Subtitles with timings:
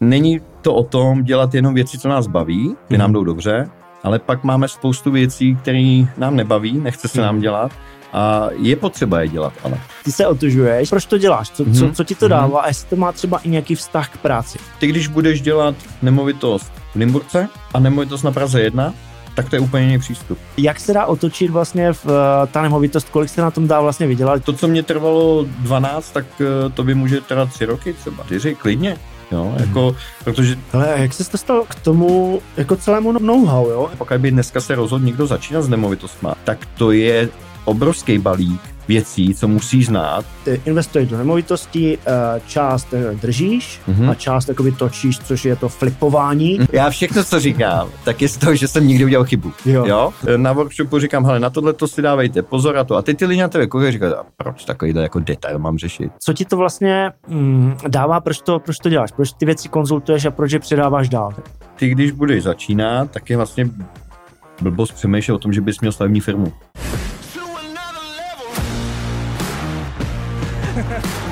[0.00, 3.00] není to o tom dělat jenom věci, co nás baví, ty mm.
[3.00, 3.70] nám jdou dobře,
[4.02, 7.26] ale pak máme spoustu věcí, které nám nebaví, nechce se mm.
[7.26, 7.72] nám dělat
[8.12, 9.80] a je potřeba je dělat, ale.
[10.04, 11.50] Ty se otužuješ, proč to děláš?
[11.50, 11.88] Co, mm-hmm.
[11.88, 12.64] co, co ti to dává mm-hmm.
[12.64, 14.58] a jestli to má třeba i nějaký vztah k práci?
[14.78, 18.94] Ty, když budeš dělat nemovitost v Limburce a nemovitost na Praze 1,
[19.34, 20.38] tak to je úplně jiný přístup.
[20.56, 22.12] Jak se dá otočit vlastně v, uh,
[22.52, 24.44] ta nemovitost, kolik se na tom dá vlastně vydělat?
[24.44, 28.54] To, co mě trvalo 12, tak uh, to by může trvat 3 roky třeba, 4,
[28.54, 28.96] klidně.
[29.32, 29.68] Jo, hmm.
[29.68, 30.58] jako, protože...
[30.72, 33.90] Ale jak se dostal k tomu jako celému know-how, jo?
[33.98, 37.28] Pokud by dneska se rozhodl někdo začínat s nemovitostma, tak to je
[37.64, 40.24] obrovský balík věcí, co musíš znát.
[40.44, 44.10] Ty investuješ do nemovitosti, eh, část eh, držíš mm-hmm.
[44.10, 46.58] a část takový točíš, což je to flipování.
[46.72, 49.52] Já všechno, co říkám, tak je z toho, že jsem nikdy udělal chybu.
[49.66, 49.86] Jo.
[49.86, 50.12] jo?
[50.36, 52.96] Na workshopu říkám, hele, na tohle to si dávejte pozor a to.
[52.96, 56.12] A ty ty lidi na tebe koukají říkají, proč takovýhle jako detail mám řešit?
[56.18, 59.12] Co ti to vlastně mm, dává, proč to, proč to děláš?
[59.12, 61.34] Proč ty věci konzultuješ a proč je předáváš dál?
[61.76, 63.70] Ty, když budeš začínat, tak je vlastně
[64.62, 66.52] blbost přemýšlet o tom, že bys měl stavební firmu.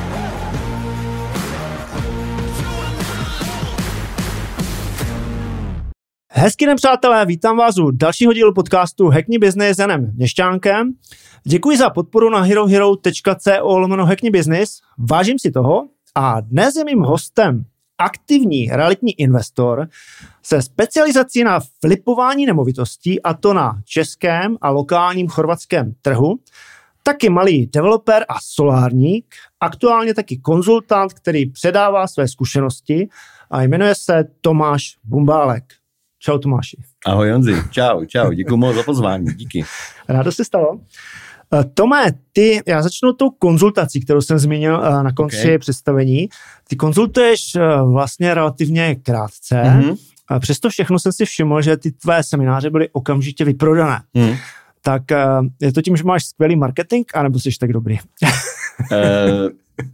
[6.39, 10.93] Hezký den, přátelé, vítám vás u dalšího dílu podcastu Hackney Business s Janem Měšťánkem.
[11.45, 14.81] Děkuji za podporu na herohero.co lomeno Hackney Business.
[14.99, 17.65] Vážím si toho a dnes je mým hostem
[17.99, 19.89] aktivní realitní investor
[20.43, 26.39] se specializací na flipování nemovitostí a to na českém a lokálním chorvatském trhu
[27.07, 33.09] taky malý developer a solárník, aktuálně taky konzultant, který předává své zkušenosti
[33.51, 35.65] a jmenuje se Tomáš Bumbálek.
[36.19, 36.77] Čau Tomáši.
[37.07, 39.65] Ahoj Jonzi, čau, čau, děkuji moc za pozvání, díky.
[40.09, 40.81] Rádo se stalo.
[41.55, 45.59] Eh, Tome, ty, já začnu tou konzultací, kterou jsem zmínil eh, na konci okay.
[45.59, 46.29] představení.
[46.69, 47.61] Ty konzultuješ eh,
[47.93, 49.97] vlastně relativně krátce, mm-hmm.
[50.29, 54.03] a přesto všechno jsem si všiml, že ty tvé semináře byly okamžitě vyprodané.
[54.15, 54.37] Mm
[54.87, 55.27] tak eh,
[55.61, 57.99] je to tím, že máš skvělý marketing, anebo jsi tak dobrý?
[58.93, 59.49] uh,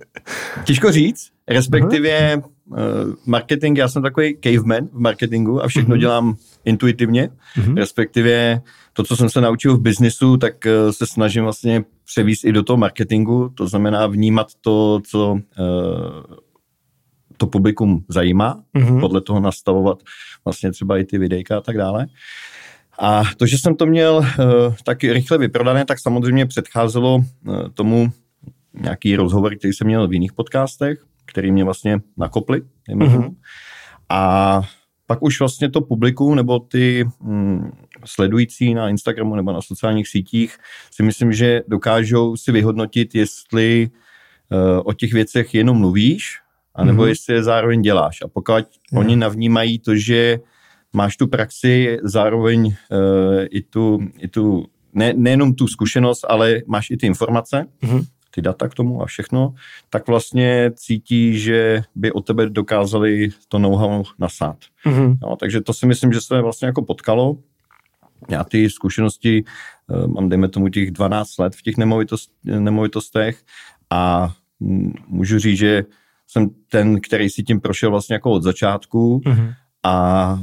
[0.64, 2.78] těžko říct, respektive uh,
[3.26, 6.00] marketing, já jsem takový caveman v marketingu a všechno uh-huh.
[6.00, 7.76] dělám intuitivně, uh-huh.
[7.76, 8.60] respektive
[8.92, 12.62] to, co jsem se naučil v biznisu, tak uh, se snažím vlastně převíst i do
[12.62, 15.38] toho marketingu, to znamená vnímat to, co uh,
[17.36, 19.00] to publikum zajímá, uh-huh.
[19.00, 19.98] podle toho nastavovat
[20.44, 22.06] vlastně třeba i ty videjka a tak dále.
[22.98, 24.24] A to, že jsem to měl uh,
[24.84, 28.12] tak rychle vyprodané, tak samozřejmě předcházelo uh, tomu
[28.80, 32.62] nějaký rozhovor, který jsem měl v jiných podcastech, který mě vlastně nakopli.
[32.90, 33.34] Mm-hmm.
[34.08, 34.62] A
[35.06, 37.70] pak už vlastně to publikum nebo ty mm,
[38.04, 40.56] sledující na Instagramu nebo na sociálních sítích
[40.90, 43.90] si myslím, že dokážou si vyhodnotit, jestli
[44.50, 46.38] uh, o těch věcech jenom mluvíš,
[46.74, 47.08] anebo mm-hmm.
[47.08, 48.18] jestli je zároveň děláš.
[48.24, 48.98] A pokud mm.
[48.98, 50.38] oni navnímají to, že
[50.92, 52.74] máš tu praxi, zároveň uh,
[53.50, 58.04] i tu, i tu ne, nejenom tu zkušenost, ale máš i ty informace, mm-hmm.
[58.30, 59.54] ty data k tomu a všechno,
[59.90, 64.56] tak vlastně cítí, že by o tebe dokázali to know-how nasát.
[64.86, 65.16] Mm-hmm.
[65.22, 67.36] No, takže to si myslím, že se vlastně jako potkalo.
[68.30, 69.44] Já ty zkušenosti
[69.86, 73.42] uh, mám, dejme tomu, těch 12 let v těch nemovitost, nemovitostech
[73.90, 74.32] a
[75.08, 75.84] můžu říct, že
[76.26, 79.54] jsem ten, který si tím prošel vlastně jako od začátku mm-hmm.
[79.82, 80.38] a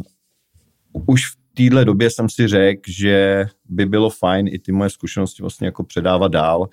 [1.09, 5.43] už v téhle době jsem si řekl, že by bylo fajn i ty moje zkušenosti
[5.43, 6.69] vlastně jako předávat dál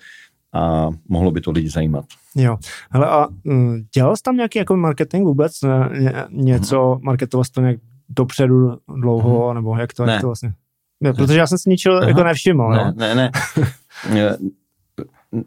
[0.53, 2.05] a mohlo by to lidi zajímat.
[2.35, 2.57] Jo,
[2.91, 5.53] hele a mm, dělal jsi tam nějaký jako marketing vůbec?
[5.99, 7.03] Ně, něco, hmm.
[7.03, 7.77] marketoval jsi to nějak
[8.09, 9.55] dopředu dlouho, hmm.
[9.55, 10.13] nebo jak to, ne.
[10.13, 10.53] jak to vlastně?
[11.01, 12.69] Ne, protože já jsem si ničeho jako nevšiml.
[12.69, 13.31] Ne, ne, ne.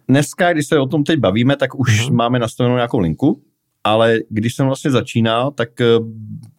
[0.09, 2.17] Dneska, když se o tom teď bavíme, tak už hmm.
[2.17, 3.43] máme nastavenou nějakou linku,
[3.85, 5.85] ale když jsem vlastně začínal, tak eh,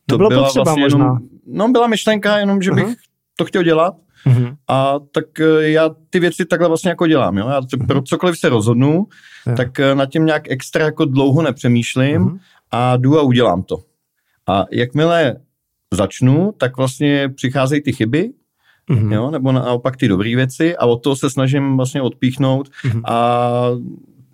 [0.06, 1.06] to bylo byla potřeba vlastně možná.
[1.06, 1.18] Jenom,
[1.52, 2.96] no byla myšlenka jenom, že bych uh-huh.
[3.36, 3.96] to chtěl dělat
[4.28, 4.56] uh-huh.
[4.68, 7.50] a tak eh, já ty věci takhle vlastně jako dělám, jo.
[7.50, 7.88] Já uh-huh.
[7.88, 9.08] pro cokoliv se rozhodnu,
[9.46, 9.56] uh-huh.
[9.56, 12.40] tak eh, nad tím nějak extra jako dlouho nepřemýšlím uh-huh.
[12.72, 13.78] a jdu a udělám to.
[14.48, 15.36] A jakmile
[15.94, 18.32] začnu, tak vlastně přicházejí ty chyby,
[18.90, 19.14] mm-hmm.
[19.14, 23.02] jo, nebo naopak ty dobré věci a od toho se snažím vlastně odpíchnout mm-hmm.
[23.06, 23.52] a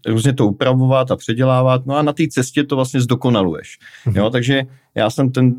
[0.08, 3.80] různě to upravovat a předělávat, no a na té cestě to vlastně zdokonaluješ.
[4.06, 4.18] Mm-hmm.
[4.18, 4.64] Jo, takže
[4.96, 5.56] já jsem ten,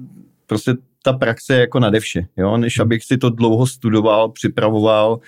[0.46, 0.74] prostě
[1.12, 2.82] ta praxe je jako nade vše, jo, než mhm.
[2.82, 5.18] abych si to dlouho studoval, připravoval,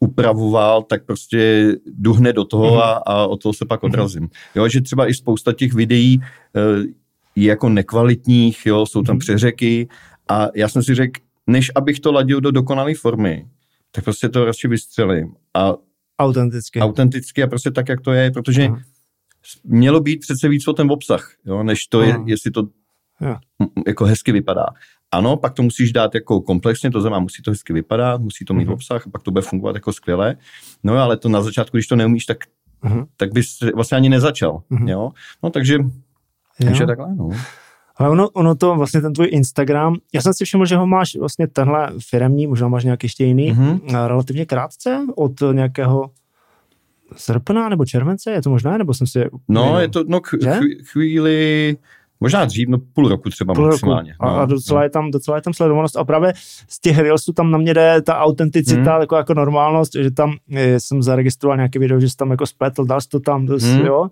[0.00, 2.82] upravoval, tak prostě jdu hned do toho mm-hmm.
[2.82, 3.92] a, a od toho se pak mhm.
[3.92, 4.28] odrazím.
[4.54, 6.84] Jo, že třeba i spousta těch videí uh,
[7.36, 9.20] je jako nekvalitních, jo, jsou tam mm-hmm.
[9.20, 9.88] přeřeky
[10.28, 13.46] a já jsem si řekl, než abych to ladil do dokonalé formy,
[13.90, 15.74] tak prostě to radši vystřelím a
[16.18, 16.80] Autenticky.
[16.80, 18.80] Autenticky a prostě tak, jak to je, protože Aha.
[19.64, 22.68] mělo být přece víc o ten obsah, jo, než to je, jestli to
[23.20, 23.36] Jo.
[23.86, 24.66] Jako hezky vypadá.
[25.12, 28.54] Ano, pak to musíš dát jako komplexně, to znamená, musí to hezky vypadat, musí to
[28.54, 28.72] mít mm-hmm.
[28.72, 30.36] obsah, pak to bude fungovat jako skvěle.
[30.82, 32.38] No ale to na začátku, když to neumíš, tak,
[32.84, 33.06] mm-hmm.
[33.16, 34.62] tak bys vlastně ani nezačal.
[34.70, 34.88] Mm-hmm.
[34.88, 35.10] Jo?
[35.42, 35.90] No takže, jo.
[36.64, 37.30] takže takhle, no.
[37.96, 41.16] Ale ono, ono to, vlastně ten tvůj Instagram, já jsem si všiml, že ho máš
[41.16, 44.06] vlastně tenhle firemní, možná máš nějaký ještě jiný, mm-hmm.
[44.06, 46.10] relativně krátce od nějakého
[47.16, 49.24] srpna nebo července, je to možná, nebo jsem si...
[49.48, 50.20] No, je to no,
[50.84, 51.76] chvíli,
[52.20, 54.12] Možná dřív, no půl roku třeba půl maximálně.
[54.12, 54.24] Roku.
[54.24, 54.84] A, no, a docela, no.
[54.84, 55.96] je tam, docela je tam sledovanost.
[55.96, 56.32] A právě
[56.68, 59.00] z těch Reelsů tam na mě jde ta autenticita, hmm.
[59.00, 60.34] jako, jako normálnost, že tam
[60.78, 63.86] jsem zaregistroval nějaký video, že jsi tam jako spletl, dal jsi to tam, dost, hmm.
[63.86, 64.08] jo,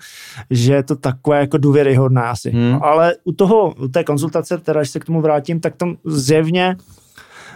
[0.50, 2.50] že je to takové jako důvěryhodné asi.
[2.50, 2.72] Hmm.
[2.72, 5.96] No, ale u toho, u té konzultace, teda, když se k tomu vrátím, tak tam
[6.05, 6.76] zjevně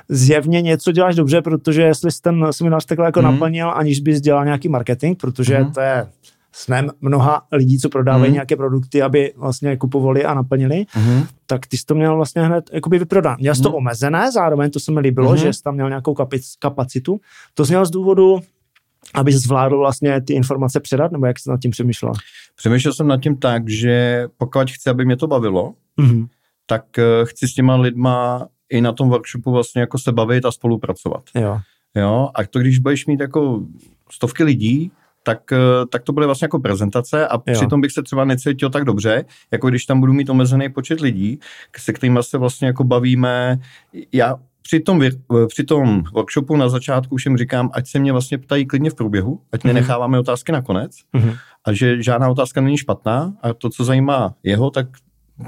[0.08, 3.32] zjevně něco děláš dobře, protože jestli jsi ten seminář takhle jako hmm.
[3.32, 5.72] naplnil, aniž bys dělal nějaký marketing, protože hmm.
[5.72, 6.06] to je
[6.52, 8.34] snem mnoha lidí, co prodávají mm.
[8.34, 11.24] nějaké produkty, aby vlastně kupovali a naplnili, mm.
[11.46, 13.36] tak ty jsi to měl vlastně hned jakoby vyprodán.
[13.40, 13.62] Měl jsi mm.
[13.62, 13.76] to mhm.
[13.76, 15.36] omezené, zároveň to se mi líbilo, mm.
[15.36, 16.16] že jsi tam měl nějakou
[16.58, 17.20] kapacitu.
[17.54, 18.40] To jsi měl z důvodu,
[19.14, 22.12] aby zvládl vlastně ty informace předat, nebo jak jsi nad tím přemýšlel?
[22.56, 26.26] Přemýšlel jsem nad tím tak, že pokud chci, aby mě to bavilo, mm.
[26.66, 30.50] tak uh, chci s těma lidma i na tom workshopu vlastně jako se bavit a
[30.50, 31.22] spolupracovat.
[31.34, 31.60] Jo.
[31.94, 33.62] Jo, a to když budeš mít jako
[34.10, 34.90] stovky lidí,
[35.22, 37.42] tak, eh, tak to byly vlastně jako prezentace a jo.
[37.52, 41.38] přitom bych se třeba necítil tak dobře, jako když tam budu mít omezený počet lidí,
[41.78, 43.58] se kterými se vlastně jako bavíme.
[44.12, 45.02] Já při tom,
[45.46, 48.94] při tom workshopu na začátku už jim říkám, ať se mě vlastně ptají klidně v
[48.94, 50.20] průběhu, ať mm-hmm.
[50.20, 51.36] otázky na konec mm-hmm.
[51.64, 54.86] a že žádná otázka není špatná a to, co zajímá jeho, tak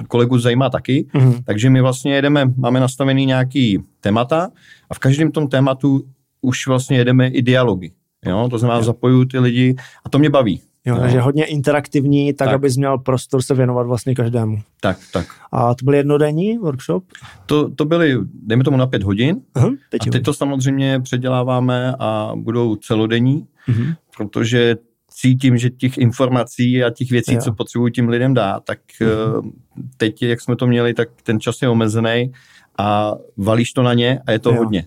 [0.09, 1.43] kolegu zajímá taky, mm-hmm.
[1.47, 4.51] takže my vlastně jedeme, máme nastavený nějaký témata
[4.91, 6.05] a v každém tom tématu
[6.41, 7.93] už vlastně jedeme i dialogy.
[8.27, 8.49] Jo?
[8.51, 10.61] To znamená, zapojuju ty lidi a to mě baví.
[10.87, 11.01] Jo, jo.
[11.01, 14.59] takže hodně interaktivní, tak, tak, abys měl prostor se věnovat vlastně každému.
[14.81, 15.27] Tak, tak.
[15.53, 17.05] A to byl jednodenní workshop?
[17.47, 19.41] To, to byly, dejme tomu na pět hodin.
[19.57, 23.97] Uh-huh, teď a teď to samozřejmě předěláváme a budou celodenní, uh-huh.
[24.17, 24.77] protože
[25.11, 27.41] cítím, že těch informací a těch věcí, jo.
[27.41, 29.53] co potřebuji tím lidem dát, tak uh-huh.
[29.97, 32.33] teď, jak jsme to měli, tak ten čas je omezený
[32.79, 34.57] a valíš to na ně a je to jo.
[34.57, 34.87] hodně.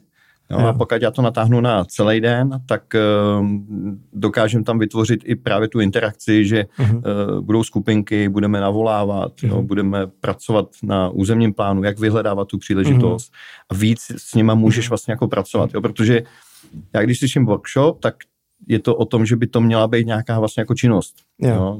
[0.51, 2.83] Jo, a pokud já to natáhnu na celý den, tak
[3.39, 3.47] uh,
[4.13, 6.95] dokážeme tam vytvořit i právě tu interakci, že uh-huh.
[6.95, 9.47] uh, budou skupinky, budeme navolávat, uh-huh.
[9.47, 9.67] jo, mhm.
[9.67, 13.65] budeme pracovat na územním plánu, jak vyhledávat tu příležitost uh-huh.
[13.69, 14.89] a víc s nima můžeš uh-huh.
[14.89, 16.21] vlastně jako pracovat, jo, protože
[16.93, 18.15] já když slyším workshop, tak
[18.67, 21.15] je to o tom, že by to měla být nějaká vlastně jako činnost.
[21.41, 21.50] Jo.
[21.50, 21.79] Jo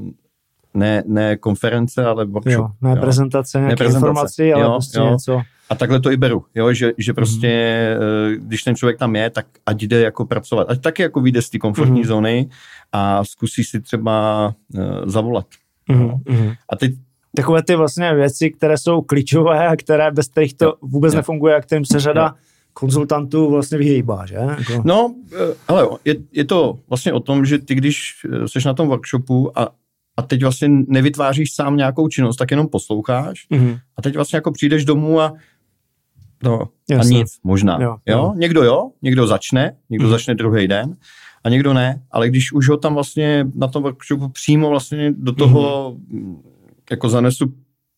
[0.74, 2.52] ne, ne konference, ale workshop.
[2.52, 2.96] Jo, ne jo.
[2.96, 4.52] prezentace, nějaké ne prezentace.
[4.52, 5.10] ale jo, prostě jo.
[5.10, 5.42] něco.
[5.70, 7.50] A takhle to i beru, jo, že, že prostě,
[8.00, 8.46] mm.
[8.46, 10.70] když ten člověk tam je, tak ať jde jako pracovat.
[10.70, 12.06] Ať taky jako vyjde z té komfortní mm.
[12.06, 12.48] zóny
[12.92, 15.46] a zkusí si třeba uh, zavolat.
[15.88, 16.10] Mm.
[16.28, 16.52] Mm.
[16.72, 16.92] A teď
[17.36, 21.16] Takové ty vlastně věci, které jsou klíčové a které bez kterých to vůbec jo.
[21.16, 22.30] nefunguje a kterým se řada jo.
[22.72, 24.34] konzultantů vlastně vyhýbá, že?
[24.34, 24.82] Jako...
[24.84, 28.88] No, eh, ale je, je to vlastně o tom, že ty, když jsi na tom
[28.88, 29.68] workshopu a
[30.18, 33.78] a teď vlastně nevytváříš sám nějakou činnost, tak jenom posloucháš mm-hmm.
[33.96, 35.32] a teď vlastně jako přijdeš domů a
[36.42, 36.68] no,
[37.00, 37.78] a nic, možná.
[37.80, 38.18] Jo, jo.
[38.18, 38.32] jo?
[38.36, 40.10] Někdo jo, někdo začne, někdo mm-hmm.
[40.10, 40.96] začne druhý den
[41.44, 45.32] a někdo ne, ale když už ho tam vlastně na tom workshopu přímo vlastně do
[45.32, 46.36] toho mm-hmm.
[46.90, 47.54] jako zanesu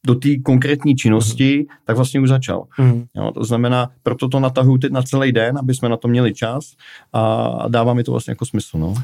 [0.06, 1.84] do té konkrétní činnosti, mm-hmm.
[1.84, 2.66] tak vlastně už začal.
[2.78, 3.06] Mm-hmm.
[3.16, 6.34] Jo, to znamená, proto to natahuju teď na celý den, aby jsme na to měli
[6.34, 6.72] čas
[7.12, 8.78] a dává mi to vlastně jako smysl.
[8.78, 8.94] No.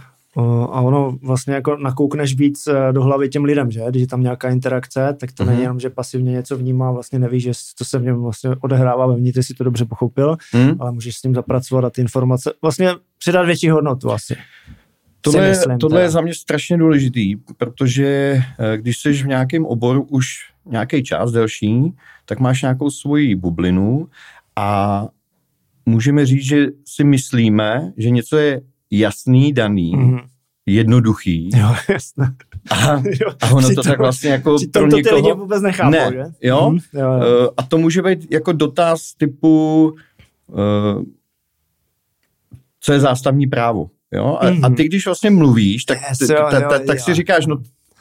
[0.73, 3.81] A ono vlastně jako nakoukneš víc eh, do hlavy těm lidem, že?
[3.89, 5.47] Když je tam nějaká interakce, tak to mm-hmm.
[5.47, 5.63] není mhm.
[5.63, 9.47] jenom, že pasivně něco vnímá, vlastně neví, že to se v něm vlastně odehrává vevnitř,
[9.47, 10.73] si to dobře pochopil, mm.
[10.79, 14.37] ale můžeš s tím zapracovat a ty informace, vlastně přidat větší hodnotu asi.
[15.21, 18.07] Tohle, myslím, tohle je za mě strašně důležitý, protože
[18.59, 20.27] eh, když jsi v nějakém oboru už
[20.67, 21.93] nějaký čas delší,
[22.25, 24.09] tak máš nějakou svoji bublinu
[24.57, 25.09] a
[25.87, 28.61] můžeme říct, že si myslíme, že něco je
[28.99, 30.21] jasný, daný, mm-hmm.
[30.67, 31.51] jednoduchý.
[31.57, 32.35] Jo, jasné.
[32.71, 33.03] A,
[33.43, 35.03] a ono to tak vlastně jako pro to někoho...
[35.03, 36.25] ty lidi vůbec nechápou, ne, že?
[36.43, 36.71] Jo?
[36.71, 37.43] Mm, jo, jo.
[37.43, 39.95] Uh, a to může být jako dotaz typu
[40.47, 41.03] uh,
[42.81, 43.91] co je zástavní právo.
[44.13, 44.39] Jo?
[44.41, 44.65] A, mm.
[44.65, 47.05] a ty, když vlastně mluvíš, tak, yes, jo, ta, ta, jo, tak jo.
[47.05, 47.57] si říkáš, no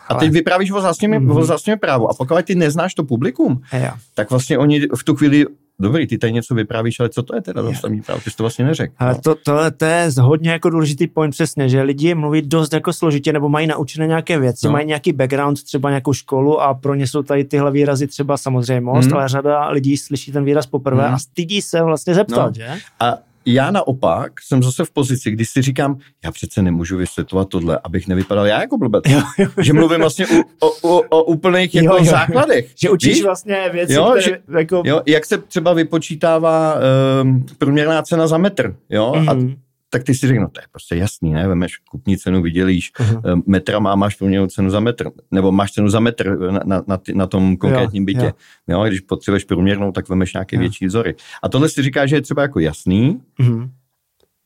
[0.08, 1.74] a teď vyprávíš o zástavním, mm-hmm.
[1.74, 2.10] o právu.
[2.10, 3.92] A pokud ty neznáš to publikum, jo.
[4.14, 5.46] tak vlastně oni v tu chvíli
[5.80, 8.22] dobrý, ty tady něco vyprávíš, ale co to je teda zastavní právo?
[8.22, 8.94] Ty jsi to vlastně neřekl.
[8.98, 9.22] Ale no.
[9.22, 13.34] to, to, to, je hodně jako důležitý point přesně, že lidi mluví dost jako složitě
[13.34, 14.72] nebo mají naučené nějaké věci, no.
[14.72, 19.08] mají nějaký background, třeba nějakou školu a pro ně jsou tady tyhle výrazy třeba samozřejmost,
[19.08, 19.18] hmm.
[19.18, 21.16] ale řada lidí slyší ten výraz poprvé hmm.
[21.16, 22.54] a stydí se vlastně zeptat, no.
[22.54, 22.68] že?
[23.00, 23.14] A
[23.46, 28.08] já naopak jsem zase v pozici, kdy si říkám, já přece nemůžu vysvětlovat tohle, abych
[28.08, 29.04] nevypadal já jako blbec.
[29.08, 29.48] Jo, jo.
[29.62, 30.26] Že mluvím vlastně
[30.60, 32.12] o, o, o, o úplných jako jo, jo.
[32.12, 32.72] základech.
[32.76, 33.24] Že učíš Víš?
[33.24, 34.82] vlastně věci, jo, které že, jako...
[34.86, 36.76] Jo, jak se třeba vypočítává
[37.22, 39.30] um, průměrná cena za metr, jo, mm-hmm.
[39.30, 39.56] a mhm
[39.96, 43.44] tak ty si řekl, no to je prostě jasný, ne, vemeš kupní cenu, vydělíš, uh-huh.
[43.46, 46.98] metra má, máš průměrnou cenu za metr, nebo máš cenu za metr na, na, na,
[46.98, 48.34] ty, na tom konkrétním jo, bytě.
[48.68, 48.80] Jo.
[48.80, 48.84] jo.
[48.84, 50.60] když potřebuješ průměrnou, tak vemeš nějaké jo.
[50.60, 51.16] větší vzory.
[51.44, 53.70] A tohle si říká, že je třeba jako jasný, uh-huh.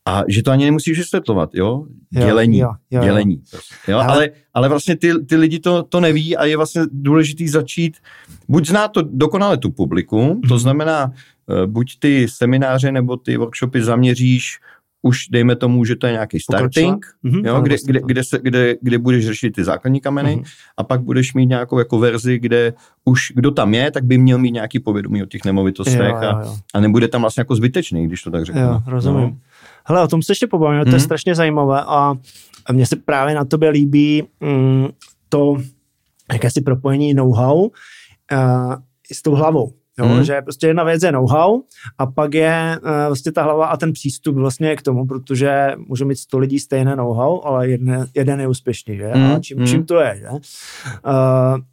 [0.06, 1.86] A že to ani nemusíš vysvětlovat, jo?
[2.10, 3.42] Dělení, jo, jo, jo, dělení.
[3.52, 3.60] Jo.
[3.88, 3.98] Jo?
[3.98, 7.96] Ale, ale, ale vlastně ty, ty lidi to, to neví a je vlastně důležitý začít,
[8.48, 13.82] buď zná to dokonale tu publikum, to znamená, eh, buď ty semináře nebo ty workshopy
[13.82, 14.58] zaměříš
[15.02, 18.76] už dejme tomu, že to je nějaký starting, mm-hmm, jo, kde, kde, kde, se, kde,
[18.82, 20.72] kde budeš řešit ty základní kameny mm-hmm.
[20.76, 22.72] a pak budeš mít nějakou jako verzi, kde
[23.04, 26.22] už kdo tam je, tak by měl mít nějaký povědomí o těch nemovitostech jo, jo,
[26.22, 26.28] jo.
[26.28, 28.60] A, a nebude tam vlastně jako zbytečný, když to tak řeknu.
[28.60, 29.20] Jo, rozumím.
[29.20, 29.36] No.
[29.84, 30.84] Hele, o tom se ještě pobavíme, mm-hmm.
[30.84, 31.04] to je mhm.
[31.04, 32.14] strašně zajímavé a,
[32.66, 34.88] a mně se právě na tobě líbí mm,
[35.28, 35.56] to
[36.32, 37.70] jakési propojení know-how uh,
[39.12, 39.72] s tou hlavou.
[40.00, 40.24] Jo, hmm.
[40.24, 41.60] Že prostě jedna věc je know-how
[41.98, 46.04] a pak je uh, vlastně ta hlava a ten přístup vlastně k tomu, protože může
[46.04, 49.06] mít sto lidí stejné know-how, ale jedne, jeden je úspěšný, že?
[49.06, 49.32] Hmm.
[49.32, 49.66] A čím, hmm.
[49.66, 50.28] čím to je, že?
[50.30, 50.38] Uh,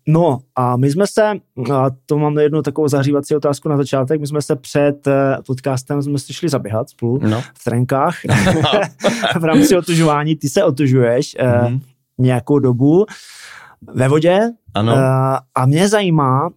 [0.08, 1.34] no a my jsme se,
[1.74, 5.14] a to mám jednu takovou zahřívací otázku na začátek, my jsme se před uh,
[5.46, 7.42] podcastem jsme si šli zaběhat spolu no.
[7.42, 8.16] v trenkách
[9.40, 11.80] v rámci otužování, ty se otužuješ uh, hmm.
[12.18, 13.06] nějakou dobu
[13.94, 14.40] ve vodě
[14.74, 14.94] ano.
[14.94, 15.00] Uh,
[15.56, 16.50] a mě zajímá,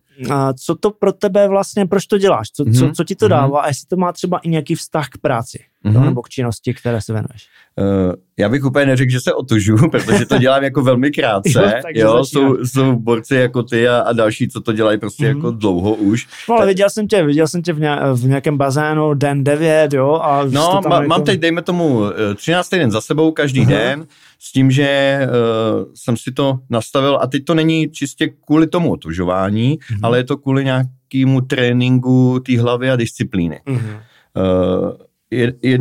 [0.59, 2.79] co to pro tebe vlastně, proč to děláš, co, mm-hmm.
[2.79, 2.95] co, mhm.
[2.95, 3.31] co ti to mhm.
[3.31, 3.65] dává mm-hmm.
[3.65, 6.05] a jestli to má třeba i nějaký vztah k práci mm-hmm.
[6.05, 7.49] nebo k činnosti, které se věnuješ.
[7.77, 11.81] Uh, já bych úplně neřekl, že se otužu, protože to dělám jako velmi krátce.
[11.95, 15.37] jo, jo jsou, jsou borci jako ty a, a další, co to dělají prostě mm-hmm.
[15.37, 16.29] jako dlouho už.
[16.49, 19.93] No ale viděl jsem tě, viděl jsem tě v, ně, v nějakém bazénu den 9,
[19.93, 20.15] jo.
[20.23, 21.09] A no, tam má, jako...
[21.09, 22.03] mám teď, dejme tomu,
[22.37, 22.71] 13.
[22.71, 23.69] den za sebou každý uh-huh.
[23.69, 24.07] den,
[24.39, 28.93] s tím, že uh, jsem si to nastavil a teď to není čistě kvůli tomu
[28.93, 29.99] otužování, mm-hmm.
[30.03, 33.61] ale je to kvůli nějakému tréninku té hlavy a disciplíny.
[33.67, 34.01] Mm-hmm.
[34.37, 34.93] Uh,
[35.31, 35.81] je, jed,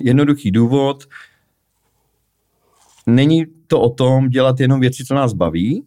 [0.00, 1.04] jednoduchý důvod,
[3.06, 5.84] není to o tom dělat jenom věci, co nás baví,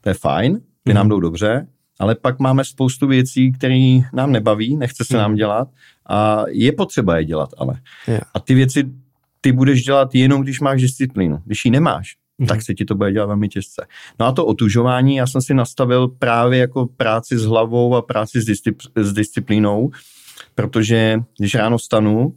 [0.00, 0.94] to je fajn, ty mm-hmm.
[0.94, 1.66] nám jdou dobře,
[1.98, 5.20] ale pak máme spoustu věcí, které nám nebaví, nechce se mm.
[5.20, 5.68] nám dělat
[6.06, 7.80] a je potřeba je dělat, ale.
[8.08, 8.22] Yeah.
[8.34, 8.84] A ty věci
[9.40, 11.42] ty budeš dělat jenom, když máš disciplínu.
[11.44, 12.46] Když ji nemáš, mm-hmm.
[12.46, 13.86] tak se ti to bude dělat velmi těžce.
[14.20, 18.40] No a to otužování, já jsem si nastavil právě jako práci s hlavou a práci
[18.40, 19.90] s, discipl- s disciplínou,
[20.54, 22.36] protože když ráno stanu,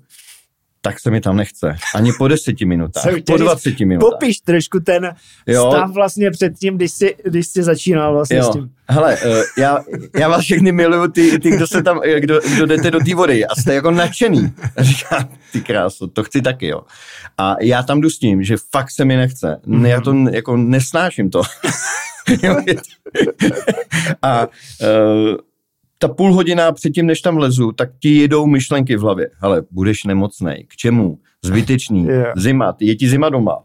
[0.87, 1.75] tak se mi tam nechce.
[1.95, 4.11] Ani po deseti minutách, po dvaceti minutách.
[4.11, 5.15] Popiš trošku ten
[5.47, 5.71] jo.
[5.71, 8.43] stav vlastně před tím, když jsi, když jsi začínal vlastně jo.
[8.43, 8.69] s tím.
[8.89, 9.79] Hele, uh, já,
[10.19, 13.15] já vás všechny miluju, ty, ty kdo, se tam, eh, kdo, kdo jdete do té
[13.15, 14.53] vody a jste jako nadšený.
[14.77, 16.81] A říkám, ty krásu, to chci taky, jo.
[17.37, 19.59] A já tam jdu s tím, že fakt se mi nechce.
[19.65, 19.85] Mm.
[19.85, 21.41] Já to jako nesnáším to.
[24.21, 25.35] a uh,
[25.97, 29.29] ta půl hodina předtím, než tam lezu, tak ti jedou myšlenky v hlavě.
[29.41, 30.53] Ale budeš nemocný.
[30.67, 31.19] K čemu?
[31.43, 32.05] Zbytečný.
[32.05, 32.33] Yeah.
[32.37, 32.75] Zima.
[32.79, 33.57] Je ti zima doma.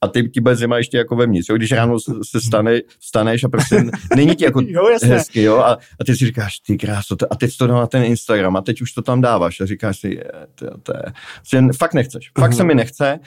[0.00, 1.48] A ty ti bude zima ještě jako vevnitř.
[1.48, 1.56] Jo?
[1.56, 3.84] Když ráno se stane, staneš a prostě
[4.16, 5.42] není ti jako jo, hezky.
[5.42, 5.56] Jo?
[5.56, 8.82] A, a ty si říkáš, ty krásu, a teď to na ten Instagram a teď
[8.82, 12.30] už to tam dáváš a říkáš si, je, to, to je, to fakt nechceš.
[12.38, 13.18] Fakt se mi nechce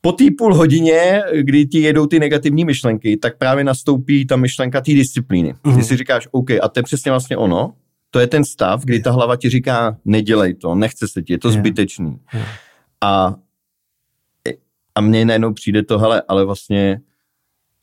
[0.00, 4.80] po té půl hodině, kdy ti jedou ty negativní myšlenky, tak právě nastoupí ta myšlenka
[4.80, 5.54] té disciplíny.
[5.64, 5.76] Mm.
[5.76, 7.74] Ty si říkáš, OK, a to je přesně vlastně ono,
[8.10, 11.38] to je ten stav, kdy ta hlava ti říká, nedělej to, nechce se ti, je
[11.38, 11.60] to yeah.
[11.60, 12.18] zbytečný.
[12.34, 12.48] Yeah.
[13.00, 13.34] A,
[14.94, 17.00] a mně najednou přijde to, hele, ale vlastně,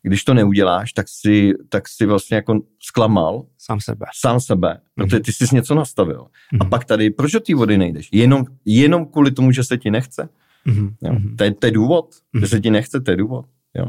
[0.02, 3.46] když to neuděláš, tak si, tak si vlastně jako zklamal.
[3.58, 4.06] Sám sebe.
[4.20, 5.24] Sám sebe, protože mhm.
[5.24, 6.28] ty jsi něco nastavil.
[6.52, 6.62] Mm.
[6.62, 6.70] A mhm.
[6.70, 8.10] pak tady, proč do té vody nejdeš?
[8.12, 10.30] Jenom, jenom kvůli tomu, že se ti nechce?
[10.68, 10.94] Mm-hmm.
[11.02, 11.14] Jo.
[11.14, 11.36] Mhm.
[11.36, 12.40] To, je, to je důvod, mm-hmm.
[12.40, 13.46] že se ti nechce, to je důvod.
[13.76, 13.88] Jo.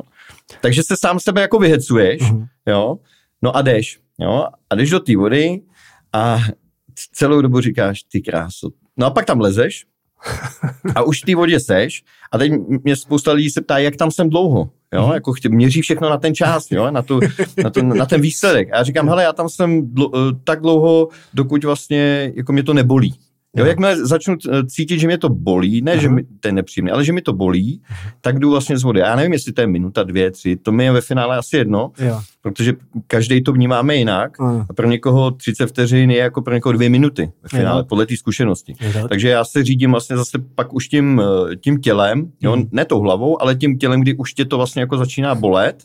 [0.61, 2.47] Takže se sám sebe jako vyhecuješ, mm-hmm.
[2.67, 2.99] jo,
[3.43, 5.61] no a jdeš, jo, a jdeš do té vody
[6.13, 6.39] a
[7.13, 8.73] celou dobu říkáš, ty krásu.
[8.97, 9.87] No a pak tam lezeš
[10.95, 12.53] a už v té vodě seš a teď
[12.85, 15.15] mě spousta lidí se ptá, jak tam jsem dlouho, jo, mm-hmm.
[15.15, 17.21] jako chtě, měří všechno na ten čas, jo, na, tu,
[17.63, 18.73] na, tu, na ten výsledek.
[18.73, 22.63] A já říkám, hele, já tam jsem dlo, eh, tak dlouho, dokud vlastně, jako mě
[22.63, 23.15] to nebolí.
[23.59, 24.37] Jo, jakmile začnu
[24.67, 26.01] cítit, že mě to bolí, ne, Aha.
[26.01, 27.83] že mi, to je nepříjemné, ale že mi to bolí,
[28.21, 29.01] tak jdu vlastně z vody.
[29.01, 31.93] Já nevím, jestli to je minuta, dvě, tři, to mi je ve finále asi jedno,
[31.99, 32.21] jo.
[32.43, 32.73] protože
[33.07, 34.67] každý to vnímáme jinak Aha.
[34.71, 37.85] a pro někoho 30 vteřin je jako pro někoho dvě minuty ve finále, jo.
[37.85, 38.75] podle té zkušenosti.
[38.81, 39.09] Jo.
[39.09, 41.23] Takže já se řídím vlastně zase pak už tím,
[41.53, 42.69] eh, tím tělem, jo, hmm.
[42.73, 45.85] ne tou hlavou, ale tím tělem, kdy už tě to vlastně jako začíná bolet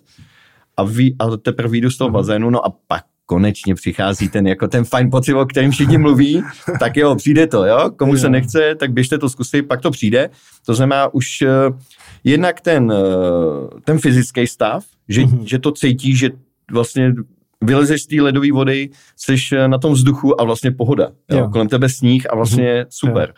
[0.77, 3.03] a, ví, a teprve vyjdu z toho bazénu, no a pak
[3.33, 6.43] konečně přichází ten, jako ten fajn pocit, o kterém všichni mluví,
[6.79, 10.29] tak jo, přijde to, jo, komu se nechce, tak běžte to zkusit, pak to přijde.
[10.65, 11.77] To znamená už uh,
[12.23, 15.43] jednak ten, uh, ten fyzický stav, že, mm-hmm.
[15.43, 16.29] že to cítí, že
[16.71, 17.13] vlastně
[17.61, 21.11] vylezeš z té ledové vody, jsi eh, na tom vzduchu a vlastně pohoda.
[21.31, 21.37] Jo?
[21.37, 21.49] Jo.
[21.49, 22.87] Kolem tebe sníh a vlastně mm-hmm.
[22.89, 23.29] super.
[23.29, 23.35] Jo.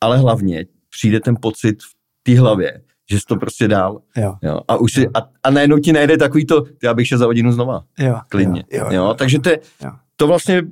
[0.00, 4.00] Ale hlavně přijde ten pocit v té hlavě, že jsi to prostě dál.
[4.16, 4.34] Jo.
[4.42, 4.60] Jo.
[4.68, 5.10] A, už si, jo.
[5.14, 7.84] a, a najednou ti najde takový to, já bych šel za hodinu znova.
[7.98, 8.16] Jo.
[8.28, 8.64] Klidně.
[8.72, 8.84] Jo.
[8.84, 8.92] Jo.
[8.92, 9.14] Jo.
[9.18, 9.90] Takže to, jo.
[10.16, 10.62] to vlastně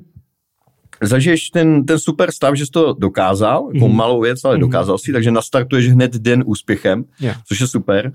[1.03, 3.75] zažiješ ten, ten super stav, že jsi to dokázal, mm-hmm.
[3.75, 3.97] jako mhm.
[3.97, 4.61] malou věc, ale mm-hmm.
[4.61, 7.43] dokázal si, takže nastartuješ hned den úspěchem, yeah.
[7.45, 8.13] což je super.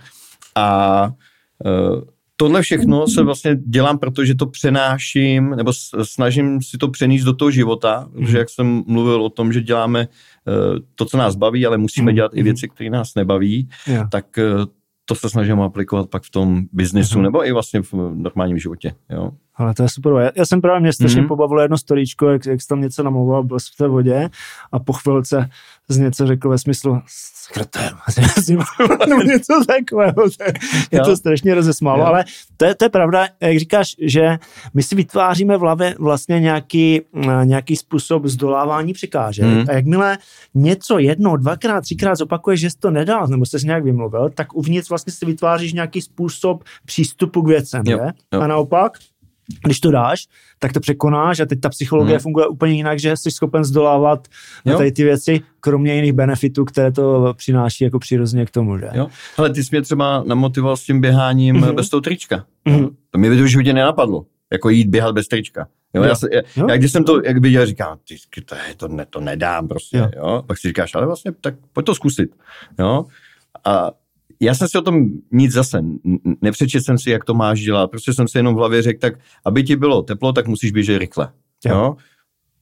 [0.56, 1.12] A
[1.66, 2.02] uh,
[2.42, 7.52] tohle všechno se vlastně dělám, protože to přenáším, nebo snažím si to přenést do toho
[7.52, 8.22] života, mm.
[8.22, 12.12] protože jak jsem mluvil o tom, že děláme uh, to, co nás baví, ale musíme
[12.12, 12.16] mm.
[12.16, 14.10] dělat i věci, které nás nebaví, yeah.
[14.10, 14.66] tak uh,
[15.06, 17.24] to se snažím aplikovat pak v tom biznesu, mm.
[17.24, 18.94] nebo i vlastně v normálním životě.
[19.10, 19.32] Jo.
[19.60, 20.14] Ale to je super.
[20.14, 21.28] Já, já jsem právě mě strašně mm-hmm.
[21.28, 24.30] pobavilo jedno storíčko, jak, jak tam něco namlouval, byl v té vodě
[24.72, 25.50] a po chvilce
[25.90, 27.98] z něco řekl ve smyslu s krtem,
[29.26, 30.24] něco takového.
[30.92, 32.26] Je to strašně rozesmálo, ale
[32.58, 34.38] to je, to je pravda, jak říkáš, že
[34.74, 39.66] my si vytváříme v hlavě vlastně nějaký, eh, nějaký způsob zdolávání překážek mm.
[39.70, 40.18] a jakmile
[40.54, 44.90] něco jednou, dvakrát, třikrát zopakuješ, že jsi to nedal, nebo jsi nějak vymluvil, tak uvnitř
[44.90, 47.84] vlastně si vytváříš nějaký způsob přístupu k věcem.
[47.86, 48.00] Jo,
[48.34, 48.42] jo.
[48.42, 48.98] A naopak,
[49.64, 50.28] když to dáš,
[50.60, 52.22] tak to překonáš a teď ta psychologie hmm.
[52.22, 54.28] funguje úplně jinak, že jsi schopen zdolávat
[54.66, 54.78] jo.
[54.78, 58.78] tady ty věci, kromě jiných benefitů, které to přináší jako přirozeně k tomu.
[58.78, 58.90] Že?
[58.94, 59.08] Jo.
[59.38, 61.76] Ale ty jsi mě třeba namotivoval s tím běháním mm-hmm.
[61.76, 62.46] bez toho trička.
[62.68, 62.90] Mm-hmm.
[63.12, 65.68] To mi v životě nenapadlo, jako jít běhat bez trička.
[65.94, 66.10] Jo, jo.
[66.10, 69.06] Já, se, já, já, když jsem to jak viděl, říkám, ty, to, je, to, ne,
[69.10, 70.10] to nedám prostě, jo.
[70.16, 70.44] jo.
[70.48, 72.30] Pak si říkáš, ale vlastně, tak pojď to zkusit,
[72.80, 73.06] jo.
[73.66, 73.92] A
[74.42, 75.82] já jsem si o tom nic zase,
[76.42, 79.14] nepřečet jsem si, jak to máš dělat, prostě jsem si jenom v hlavě řekl, tak
[79.46, 81.32] aby ti bylo teplo, tak musíš běžet rychle.
[81.66, 81.76] Jo.
[81.76, 81.96] jo?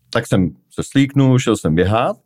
[0.09, 2.17] Tak jsem se slíknul, šel jsem běhat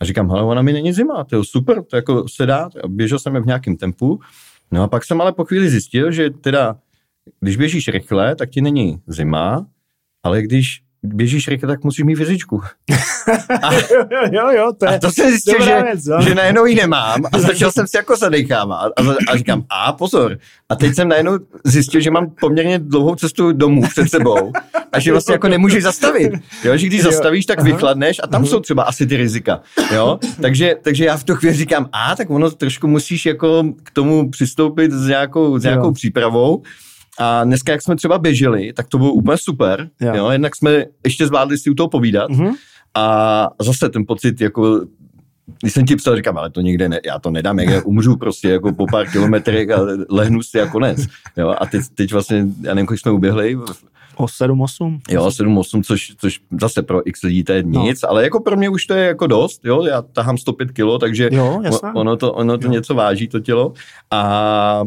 [0.00, 3.18] a říkám, hele, ona mi není zima, to je super, to jako se dá, běžel
[3.18, 4.20] jsem v nějakém tempu.
[4.72, 6.78] No a pak jsem ale po chvíli zjistil, že teda,
[7.40, 9.66] když běžíš rychle, tak ti není zima,
[10.22, 10.82] ale když
[11.14, 12.62] běžíš rychle, tak musíš mít fyzičku.
[13.62, 16.74] A, jo, jo, jo, to, je a to jsem zjistil, že, věc, že najednou ji
[16.74, 19.02] nemám a začal jsem si jako zadechávat a,
[19.32, 20.38] a říkám, a pozor.
[20.68, 24.52] A teď jsem najednou zjistil, že mám poměrně dlouhou cestu domů před sebou
[24.92, 26.32] a že vlastně jako nemůžeš zastavit.
[26.64, 29.60] Jo, že když zastavíš, tak vychladneš a tam jsou třeba asi ty rizika.
[29.94, 30.18] Jo?
[30.42, 34.30] Takže, takže já v tu chvíli říkám, a tak ono trošku musíš jako k tomu
[34.30, 36.62] přistoupit s nějakou, s nějakou přípravou.
[37.18, 39.88] A dneska, jak jsme třeba běželi, tak to bylo úplně super.
[40.00, 40.14] Jo.
[40.14, 40.30] Jo?
[40.30, 42.30] Jednak jsme ještě zvládli si u toho povídat.
[42.30, 42.52] Mm-hmm.
[42.94, 44.80] A zase ten pocit, jako
[45.62, 48.16] když jsem ti psal, říkám, ale to nikde ne, já to nedám, jak já umřu
[48.16, 51.06] prostě jako po pár kilometrech a lehnu si a konec.
[51.36, 51.54] Jo?
[51.60, 53.56] A teď, teď vlastně, já nevím, kolik jsme uběhli.
[54.16, 54.98] O 7-8.
[55.10, 57.82] Jo, 7-8, což, což zase pro x lidí to je no.
[57.82, 58.10] nic, no.
[58.10, 61.28] ale jako pro mě už to je jako dost, jo, já tahám 105 kilo, takže
[61.32, 61.62] jo,
[61.94, 62.72] ono to, ono to jo.
[62.72, 63.72] něco váží, to tělo.
[64.10, 64.82] A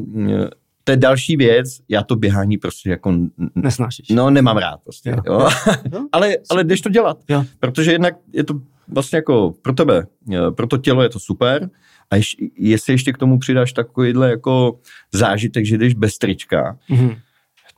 [0.84, 3.14] to je další věc, já to běhání prostě jako...
[3.56, 4.10] Nesnášíš.
[4.10, 5.24] No, nemám rád prostě, jo.
[5.28, 5.50] jo.
[6.12, 7.44] ale, ale jdeš to dělat, jo.
[7.60, 8.54] protože jednak je to
[8.88, 10.08] vlastně jako pro tebe,
[10.56, 11.70] pro to tělo je to super
[12.12, 14.80] a ješ, jestli ještě k tomu přidáš takovýhle jako
[15.14, 17.18] zážitek, že jdeš bez trička, mm-hmm.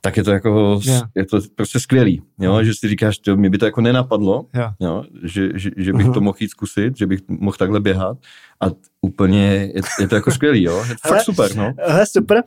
[0.00, 1.08] tak je to jako, yeah.
[1.14, 2.64] je to prostě skvělý, jo, mm.
[2.64, 4.74] že si říkáš, to mi by to jako nenapadlo, yeah.
[4.80, 6.14] jo, že, že, že bych uh-huh.
[6.14, 8.18] to mohl jít zkusit, že bych mohl takhle běhat
[8.60, 8.66] a
[9.00, 11.74] úplně je, je to jako skvělý, jo, je to fakt super, no.
[11.86, 12.42] Hele, super,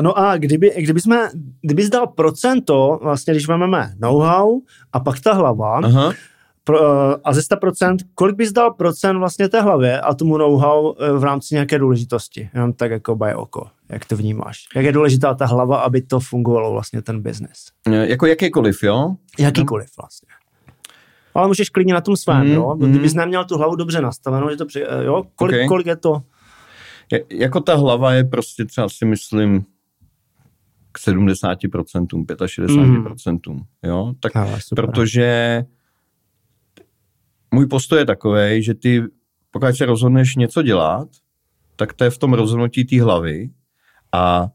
[0.00, 1.28] no a kdyby, kdyby jsme,
[1.62, 4.60] kdyby dal procento, vlastně když máme know-how
[4.92, 6.12] a pak ta hlava, Aha.
[6.64, 10.90] Pro, uh, a ze 100%, kolik bys dal procent vlastně té hlavě a tomu know-how
[10.90, 12.50] uh, v rámci nějaké důležitosti?
[12.54, 13.66] Jenom tak jako by oko.
[13.88, 14.64] Jak to vnímáš?
[14.76, 17.66] Jak je důležitá ta hlava, aby to fungovalo vlastně ten biznis?
[17.90, 19.14] Jako jakýkoliv, jo?
[19.38, 20.28] Jakýkoliv vlastně.
[21.34, 22.74] Ale můžeš klidně na tom svém, mm, jo?
[22.78, 22.90] Mm.
[22.90, 25.22] Kdybys neměl tu hlavu dobře nastavenou, že to při, jo?
[25.34, 25.68] Kolik, okay.
[25.68, 26.22] kolik je to?
[27.12, 29.64] Je, jako ta hlava je prostě třeba si myslím
[30.92, 33.60] k 70%, 65%, mm.
[33.82, 35.62] jo, tak Ale, protože
[37.54, 39.02] můj postoj je takový, že ty,
[39.50, 41.08] pokud se rozhodneš něco dělat,
[41.76, 43.50] tak to je v tom rozhodnutí té hlavy
[44.12, 44.48] a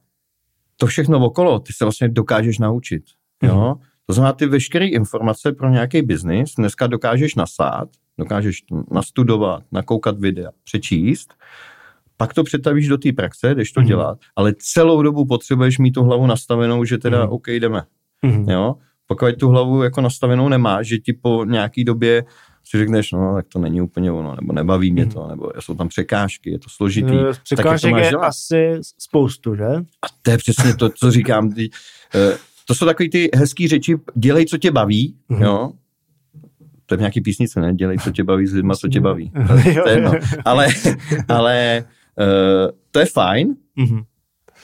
[0.78, 3.04] to všechno okolo ty se vlastně dokážeš naučit,
[3.44, 3.76] jo.
[3.76, 3.86] Mm.
[4.06, 10.52] To znamená, ty veškeré informace pro nějaký biznis dneska dokážeš nasát, dokážeš nastudovat, nakoukat videa,
[10.64, 11.34] přečíst
[12.22, 13.88] pak to přetavíš do té praxe, jdeš to mm-hmm.
[13.88, 17.34] dělat, ale celou dobu potřebuješ mít tu hlavu nastavenou, že teda mm-hmm.
[17.34, 17.84] OK, jdeme.
[18.26, 18.52] Mm-hmm.
[18.52, 18.76] Jo?
[19.08, 22.26] Pokud tu hlavu jako nastavenou nemáš, že ti po nějaký době
[22.66, 25.14] si řekneš, no tak to není úplně ono, nebo nebaví mě mm-hmm.
[25.14, 27.16] to, nebo jsou tam překážky, je to složitý.
[27.16, 28.28] No, překážek je dělat?
[28.28, 29.66] asi spoustu, že?
[29.66, 31.52] A to je přesně to, co říkám.
[31.52, 31.70] Ty,
[32.16, 35.44] uh, to jsou takový ty hezký řeči, dělej, co tě baví, mm-hmm.
[35.44, 35.72] jo,
[36.90, 37.74] to je v nějaký písnice, ne?
[37.74, 39.32] Dělej, co tě baví s lidma, co tě baví.
[39.84, 40.12] To je jedno.
[40.46, 40.68] Ale,
[41.28, 41.84] ale
[42.92, 44.04] to je fajn, mm-hmm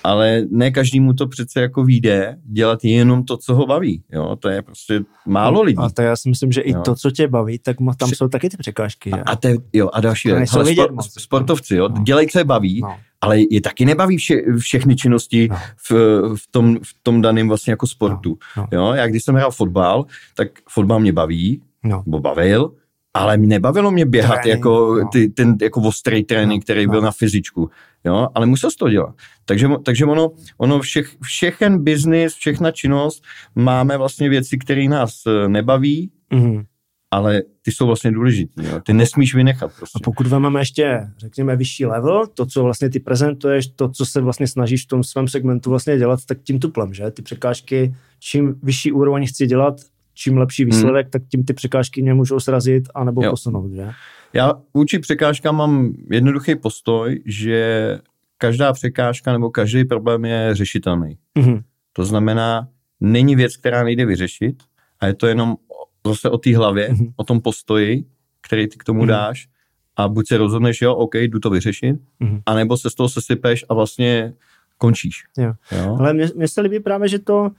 [0.06, 4.04] ale ne každému to přece jako vyjde dělat jenom to, co ho baví.
[4.12, 4.36] Jo?
[4.36, 5.78] To je prostě málo lidí.
[5.78, 6.82] A to já si myslím, že i jo.
[6.82, 9.12] to, co tě baví, tak tam jsou taky ty překážky.
[9.12, 10.50] A, a, te, jo, a další věc.
[10.50, 11.90] sport, sportovci, jo?
[11.90, 12.04] No.
[12.04, 12.98] dělej, co je baví, no.
[13.22, 15.58] ale je taky nebaví vše, všechny činnosti no.
[15.90, 15.92] v,
[16.36, 18.38] v, tom, v tom daném vlastně jako sportu.
[18.58, 18.68] No.
[18.72, 18.78] No.
[18.78, 18.94] Jo?
[18.94, 22.04] Já když jsem hrál fotbal, tak fotbal mě baví, no.
[22.06, 22.72] nebo bavil,
[23.16, 25.10] ale nebavilo mě běhat trénink, jako no.
[25.12, 26.92] ty, ten jako ostrý trénink, který no.
[26.92, 27.70] byl na fyzičku,
[28.04, 29.16] jo, ale musel jsi to dělat.
[29.46, 33.24] Takže, takže ono, ono všech, všechen biznis, všechna činnost,
[33.56, 36.66] máme vlastně věci, které nás eh, nebaví, mm-hmm.
[37.12, 38.82] ale ty jsou vlastně důležité.
[38.86, 39.72] Ty nesmíš vynechat.
[39.78, 40.00] Prostě.
[40.02, 44.22] A pokud máme ještě, řekněme, vyšší level, to, co vlastně ty prezentuješ, to, co se
[44.22, 47.12] vlastně snažíš v tom svém segmentu vlastně dělat, tak tím tuplem, že?
[47.12, 49.76] Ty překážky, čím vyšší úroveň chci dělat,
[50.16, 50.72] čím lepší hmm.
[50.72, 51.12] výsledek, hmm.
[51.12, 53.30] tak tím ty překážky mě můžou srazit anebo jo.
[53.30, 53.92] posunout, že?
[54.34, 58.00] Já vůči překážkám mám jednoduchý postoj, že
[58.38, 61.18] každá překážka nebo každý problém je řešitelný.
[61.40, 61.64] Mm-hmm.
[61.94, 62.68] To znamená,
[63.00, 64.64] není věc, která nejde vyřešit
[65.00, 65.56] a je to jenom
[66.08, 67.14] zase o té hlavě, mm-hmm.
[67.16, 68.06] o tom postoji,
[68.42, 69.08] který ty k tomu mm-hmm.
[69.08, 69.48] dáš
[69.96, 72.42] a buď se rozhodneš, jo, OK, jdu to vyřešit, mm-hmm.
[72.46, 74.34] anebo se z toho sesypeš a vlastně
[74.78, 75.24] končíš.
[75.38, 75.54] Jo.
[75.72, 75.98] Jo?
[76.00, 77.52] Ale mně se líbí právě, že to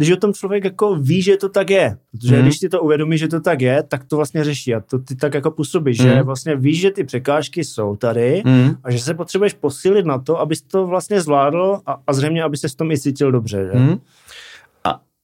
[0.00, 2.42] když o tom člověk jako ví, že to tak je, protože mm.
[2.42, 5.16] když si to uvědomí, že to tak je, tak to vlastně řeší a to ty
[5.16, 5.94] tak jako působí, mm.
[5.94, 6.22] že mhm.
[6.22, 8.74] vlastně víš, že ty překážky jsou tady mm.
[8.84, 12.56] a že se potřebuješ posílit na to, abys to vlastně zvládl a, a zřejmě, aby
[12.56, 13.78] se s tom i cítil dobře, že?
[13.78, 14.00] Mm.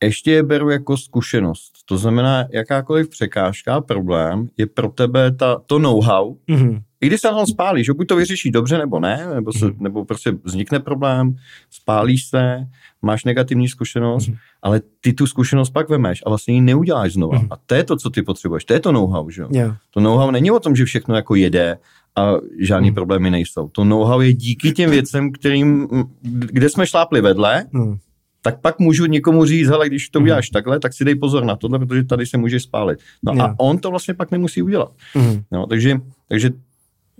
[0.07, 1.73] Ještě je beru jako zkušenost.
[1.85, 7.29] To znamená, jakákoliv překážka, problém je pro tebe ta, to know-how, mm i když se
[7.29, 9.75] tam spálíš, že buď to vyřešíš dobře nebo ne, nebo, se, mm.
[9.79, 11.37] nebo prostě vznikne problém,
[11.71, 12.67] spálíš se,
[13.03, 14.37] máš negativní zkušenost, mm.
[14.63, 17.39] ale ty tu zkušenost pak vemeš a vlastně ji neuděláš znova.
[17.39, 17.47] Mm.
[17.51, 19.77] A to je to, co ty potřebuješ, to je to know-how, že Yeah.
[19.91, 21.79] To know-how není o tom, že všechno jako jede
[22.17, 22.95] a žádný mm.
[22.95, 23.69] problémy nejsou.
[23.69, 25.89] To know-how je díky těm věcem, kterým,
[26.23, 27.97] kde jsme šlápli vedle, mm
[28.47, 30.53] tak pak můžu někomu říct, hele, když to uděláš mm.
[30.53, 32.99] takhle, tak si dej pozor na tohle, protože tady se může spálit.
[33.23, 33.51] No yeah.
[33.51, 34.93] a on to vlastně pak nemusí udělat.
[35.15, 35.43] Mm.
[35.53, 36.51] No, takže, takže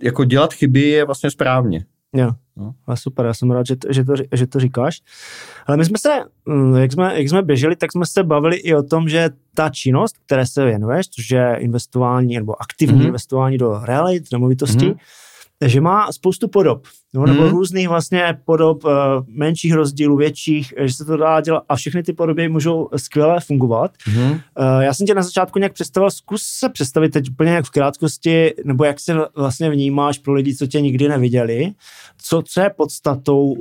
[0.03, 1.85] jako dělat chyby je vlastně správně.
[2.13, 2.73] Jo, no.
[2.87, 5.01] a super, já jsem rád, že to, že, to, že to říkáš.
[5.65, 6.09] Ale my jsme se,
[6.45, 9.69] mm, jak jsme, jak jsme běželi, tak jsme se bavili i o tom, že ta
[9.69, 13.07] činnost, které se věnuješ, což je investování nebo aktivní mm-hmm.
[13.07, 15.26] investování do realit, nemovitostí, mm-hmm
[15.65, 17.51] že má spoustu podob, no, nebo hmm.
[17.51, 18.91] různých vlastně podob, uh,
[19.27, 23.91] menších rozdílů, větších, že se to dá dělat a všechny ty podoby můžou skvěle fungovat.
[24.05, 24.39] Hmm.
[24.79, 28.53] Já jsem tě na začátku nějak představil, zkus se představit teď úplně jak v krátkosti,
[28.65, 31.71] nebo jak se vlastně vnímáš pro lidi, co tě nikdy neviděli,
[32.17, 33.55] co, co je podstatou,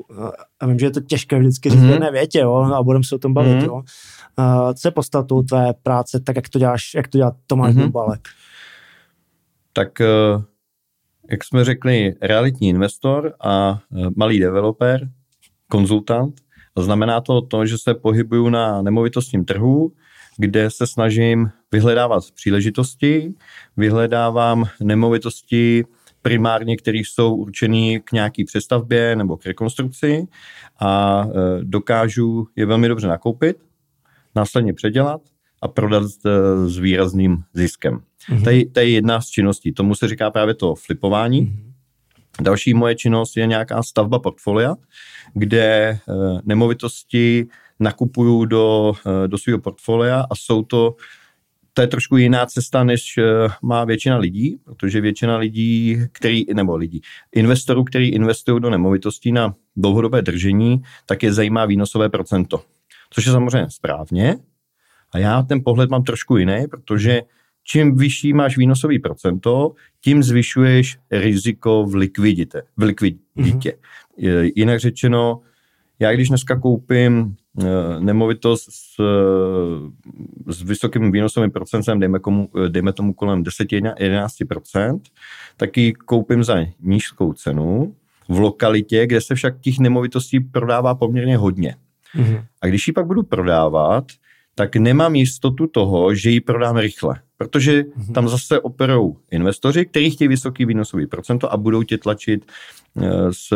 [0.63, 1.91] já vím, že je to těžké vždycky říct hmm.
[1.91, 3.65] jedné větě, jo, a budeme se o tom bavit, hmm.
[3.65, 3.83] jo.
[4.75, 7.91] Co je podstatou tvé práce, tak jak to děláš, jak to dělá Tomáš hmm.
[7.91, 8.29] Balek?
[9.73, 10.43] Tak uh
[11.31, 15.09] jak jsme řekli, realitní investor a e, malý developer,
[15.69, 16.41] konzultant.
[16.79, 19.93] Znamená to to, že se pohybuju na nemovitostním trhu,
[20.39, 23.35] kde se snažím vyhledávat příležitosti,
[23.77, 25.85] vyhledávám nemovitosti
[26.23, 30.27] primárně, které jsou určené k nějaký přestavbě nebo k rekonstrukci
[30.81, 33.57] a e, dokážu je velmi dobře nakoupit,
[34.35, 35.21] následně předělat
[35.66, 36.31] a prodat e,
[36.68, 37.98] s výrazným ziskem.
[37.98, 38.44] Mm-hmm.
[38.44, 39.72] To, je, to je jedna z činností.
[39.72, 41.42] Tomu se říká právě to flipování.
[41.42, 42.42] Mm-hmm.
[42.42, 44.74] Další moje činnost je nějaká stavba portfolia,
[45.35, 45.98] kde e,
[46.44, 47.46] nemovitosti
[47.81, 50.96] nakupuju do, e, do svého portfolia a jsou to
[51.76, 53.18] to je trošku jiná cesta, než
[53.62, 57.00] má většina lidí, protože většina lidí, který, nebo lidí,
[57.35, 62.62] investorů, který investují do nemovitostí na dlouhodobé držení, tak je zajímá výnosové procento.
[63.11, 64.37] Což je samozřejmě správně.
[65.16, 67.22] A já ten pohled mám trošku jiný, protože
[67.64, 72.62] čím vyšší máš výnosový procento, tím zvyšuješ riziko v likviditě.
[72.76, 73.72] V likviditě.
[74.18, 74.52] Mm-hmm.
[74.57, 75.40] Jinak řečeno,
[75.98, 77.64] já když dneska koupím eh,
[78.00, 85.00] nemovitost s, eh, s vysokým výnosovým procentem, dejme, komu, eh, dejme tomu kolem 10-11%,
[85.57, 87.94] tak ji koupím za nízkou cenu
[88.29, 91.76] v lokalitě, kde se však těch nemovitostí prodává poměrně hodně.
[92.16, 92.44] Mm-hmm.
[92.62, 94.05] A když ji pak budu prodávat,
[94.59, 97.21] tak nemám jistotu toho, že ji prodám rychle.
[97.37, 98.12] Protože mm-hmm.
[98.12, 102.47] tam zase operou investoři, kteří chtějí vysoký výnosový procento a budou tě tlačit
[102.95, 103.53] uh, s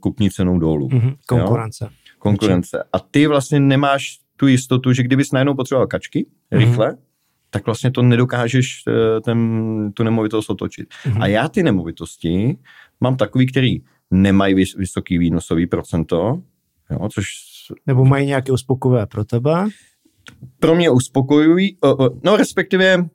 [0.00, 0.88] kupní cenou dolů.
[0.88, 1.16] Mm-hmm.
[1.26, 1.84] Konkurence.
[1.84, 1.90] Jo?
[2.18, 2.84] Konkurence.
[2.92, 6.58] A ty vlastně nemáš tu jistotu, že kdybys najednou potřeboval kačky mm-hmm.
[6.58, 6.96] rychle,
[7.50, 10.88] tak vlastně to nedokážeš uh, ten, tu nemovitost otočit.
[10.88, 11.22] Mm-hmm.
[11.22, 12.58] A já ty nemovitosti
[13.00, 13.78] mám takový, který
[14.10, 16.42] nemají vys- vysoký výnosový procento,
[16.90, 17.26] jo, což
[17.86, 19.66] Nebo mají nějaké uspokojivé pro tebe?
[20.60, 21.76] Pro mě uspokojují,
[22.24, 23.08] no respektive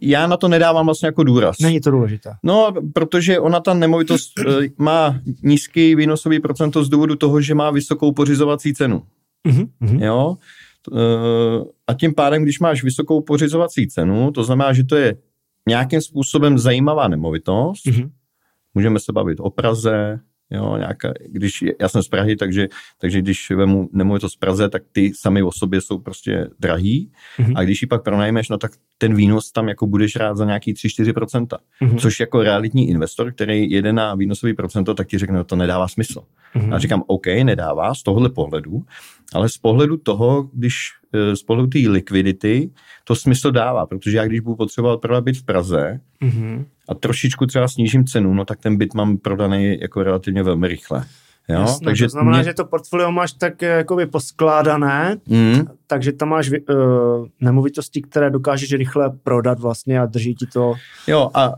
[0.00, 1.58] já na to nedávám vlastně jako důraz.
[1.58, 2.30] Není to důležité.
[2.42, 7.70] No, protože ona ta nemovitost eh, má nízký výnosový procento z důvodu toho, že má
[7.70, 9.02] vysokou pořizovací cenu.
[9.48, 10.04] Mm-hmm.
[10.04, 10.36] Jo?
[10.92, 15.16] Eh, a tím pádem, když máš vysokou pořizovací cenu, to znamená, že to je
[15.68, 18.10] nějakým způsobem zajímavá nemovitost, mm-hmm.
[18.74, 20.20] můžeme se bavit o Praze,
[20.50, 24.82] Jo, nějaká, když, já jsem z Prahy, takže, takže když vemu nemovitost z Praze, tak
[24.92, 27.52] ty sami o sobě jsou prostě drahý mm-hmm.
[27.56, 30.74] a když ji pak pronajmeš, no tak ten výnos tam jako budeš rád za nějaký
[30.74, 31.46] 3-4%.
[31.46, 31.98] Mm-hmm.
[31.98, 35.88] Což jako realitní investor, který jede na výnosový procento, tak ti řekne, no to nedává
[35.88, 36.22] smysl.
[36.54, 36.74] Mm-hmm.
[36.74, 38.82] A říkám, OK, nedává z tohohle pohledu,
[39.34, 40.74] ale z pohledu toho, když
[41.14, 42.70] eh, z pohledu té likvidity,
[43.04, 46.64] to smysl dává, protože já když budu potřebovat prodat byt v Praze mm-hmm.
[46.88, 51.04] a trošičku třeba snížím cenu, no tak ten byt mám prodaný jako relativně velmi rychle.
[51.50, 51.60] Jo?
[51.60, 52.44] Jasné, takže to znamená, mě...
[52.44, 55.66] že to portfolio máš tak jakoby poskládané, mm.
[55.86, 56.56] takže tam máš uh,
[57.40, 60.74] nemovitosti, které dokážeš rychle prodat vlastně a drží ti to.
[61.06, 61.52] Jo a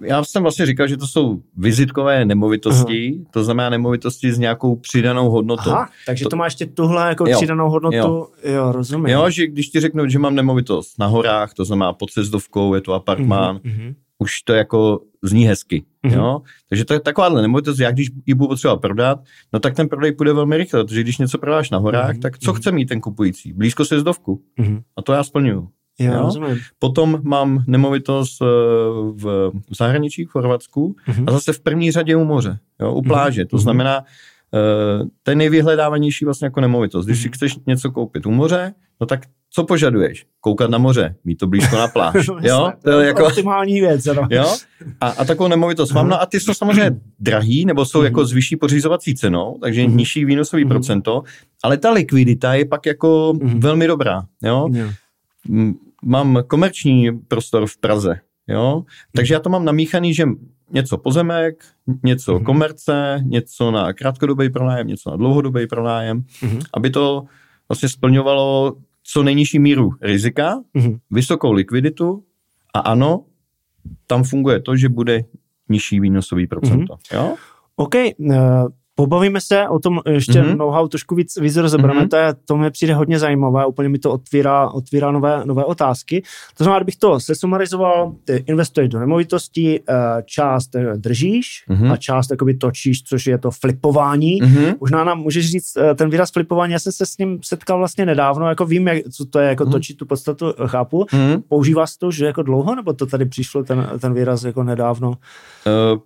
[0.00, 3.26] já jsem vlastně říkal, že to jsou vizitkové nemovitosti, uh-huh.
[3.30, 5.70] to znamená nemovitosti s nějakou přidanou hodnotou.
[5.70, 8.28] Aha, takže to, to má ještě tuhle jako jo, přidanou hodnotu, jo.
[8.44, 9.06] jo, rozumím.
[9.06, 12.80] Jo, že když ti řeknu, že mám nemovitost na horách, to znamená pod cezdovkou, je
[12.80, 15.84] to apartmán, uh-huh už to jako zní hezky.
[16.04, 16.14] Mm-hmm.
[16.14, 16.40] Jo?
[16.68, 19.18] Takže to je takováhle nemovitost, já když ji budu potřeba prodat,
[19.52, 22.20] no tak ten prodej půjde velmi rychle, protože když něco prodáš na horách, mm-hmm.
[22.20, 22.56] tak co mm-hmm.
[22.56, 23.52] chce mít ten kupující?
[23.52, 24.42] Blízko se zdovku.
[24.58, 24.82] Mm-hmm.
[24.96, 25.68] A to já splňuju.
[26.00, 26.30] Já jo?
[26.78, 28.46] Potom mám nemovitost eh,
[29.14, 31.24] v zahraničí, v Chorvatsku, mm-hmm.
[31.26, 32.92] a zase v první řadě u moře, jo?
[32.92, 33.42] u pláže.
[33.42, 33.48] Mm-hmm.
[33.48, 37.06] To znamená, uh, to je nejvyhledávanější vlastně jako nemovitost.
[37.06, 37.22] Když mm-hmm.
[37.22, 39.20] si chceš něco koupit u moře, no tak
[39.54, 40.26] co požaduješ?
[40.40, 42.26] Koukat na moře, mít to blízko na pláž.
[42.28, 42.72] no, jo?
[42.82, 43.26] To je jako...
[43.26, 44.04] Optimální věc.
[44.04, 44.28] No.
[44.30, 44.56] jo?
[45.00, 46.08] A, a takovou nemovitost mám.
[46.08, 49.94] No a ty jsou samozřejmě drahý, nebo jsou jako s vyšší pořizovací cenou, takže mm-hmm.
[49.94, 50.68] nižší výnosový mm-hmm.
[50.68, 51.22] procento,
[51.62, 54.22] ale ta likvidita je pak jako velmi dobrá.
[54.42, 54.68] Jo?
[56.04, 58.84] Mám komerční prostor v Praze, jo?
[59.16, 60.24] takže já to mám namíchaný, že
[60.70, 61.64] něco pozemek,
[62.02, 62.44] něco mm-hmm.
[62.44, 66.60] komerce, něco na krátkodobý pronájem, něco na dlouhodobý pronájem, mm-hmm.
[66.74, 67.24] aby to
[67.68, 70.98] vlastně splňovalo co nejnižší míru rizika, mm-hmm.
[71.10, 72.24] vysokou likviditu
[72.74, 73.24] a ano,
[74.06, 75.24] tam funguje to, že bude
[75.68, 76.94] nižší výnosový procento.
[76.94, 77.16] Mm-hmm.
[77.16, 77.36] Jo?
[77.76, 78.34] OK, uh,
[78.96, 80.56] Pobavíme se o tom ještě mm-hmm.
[80.56, 82.08] know-how trošku víc, víc rozebereme, mm-hmm.
[82.08, 86.22] to, je, to mi přijde hodně zajímavé, úplně mi to otvírá, otvírá nové, nové otázky.
[86.56, 91.92] To znamená, kdybych to sesumarizoval, ty investuješ do nemovitosti, eh, část eh, držíš mm-hmm.
[91.92, 94.42] a část jakoby točíš, což je to flipování.
[94.42, 94.74] Mm-hmm.
[94.80, 98.06] Možná nám můžeš říct eh, ten výraz flipování, já jsem se s ním setkal vlastně
[98.06, 99.72] nedávno, jako vím, jak, co to je, jako mm-hmm.
[99.72, 101.02] točit tu podstatu, chápu.
[101.02, 101.42] Mm-hmm.
[101.48, 105.08] Používá se to už jako dlouho, nebo to tady přišlo ten, ten výraz jako nedávno?
[105.08, 106.00] Uh,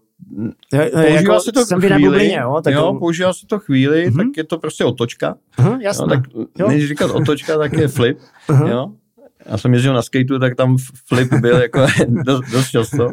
[0.71, 4.17] používá jako se to jsem chvíli, Bublině, jo, tak jo, používá se to chvíli, uh-huh.
[4.17, 5.37] tak je to prostě otočka.
[5.59, 6.03] Uh-huh, jasně.
[6.03, 6.21] Jo, tak
[6.59, 6.69] jo.
[6.69, 8.19] než říkat otočka, tak je flip.
[8.49, 8.69] Uh-huh.
[8.69, 8.93] Jo.
[9.47, 10.77] Já jsem jezdil na skateu, tak tam
[11.07, 13.13] flip byl jako dost, dost často,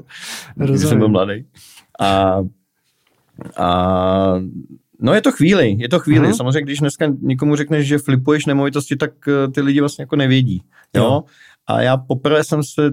[0.55, 1.45] když jsem byl mladý.
[1.99, 2.39] A,
[3.57, 4.39] a
[4.99, 6.27] No je to chvíli, je to chvíli.
[6.27, 6.35] Uh-huh.
[6.35, 10.61] Samozřejmě, když dneska někomu řekneš, že flipuješ nemovitosti, tak eh, ty lidi vlastně jako nevědí.
[10.95, 11.03] Jo?
[11.03, 11.23] jo.
[11.67, 12.91] A já poprvé jsem se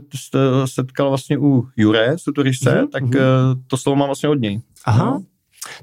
[0.65, 2.89] setkal vlastně u Jure Suturišce, mm-hmm.
[2.89, 3.63] tak mm-hmm.
[3.67, 4.61] to slovo mám vlastně od něj.
[4.85, 5.05] Aha.
[5.05, 5.23] No.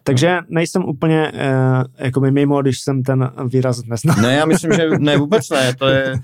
[0.03, 4.15] Takže nejsem úplně uh, jako mimo, když jsem ten výraz neznal.
[4.21, 5.75] Ne, já myslím, že ne, vůbec ne.
[5.75, 6.15] To je,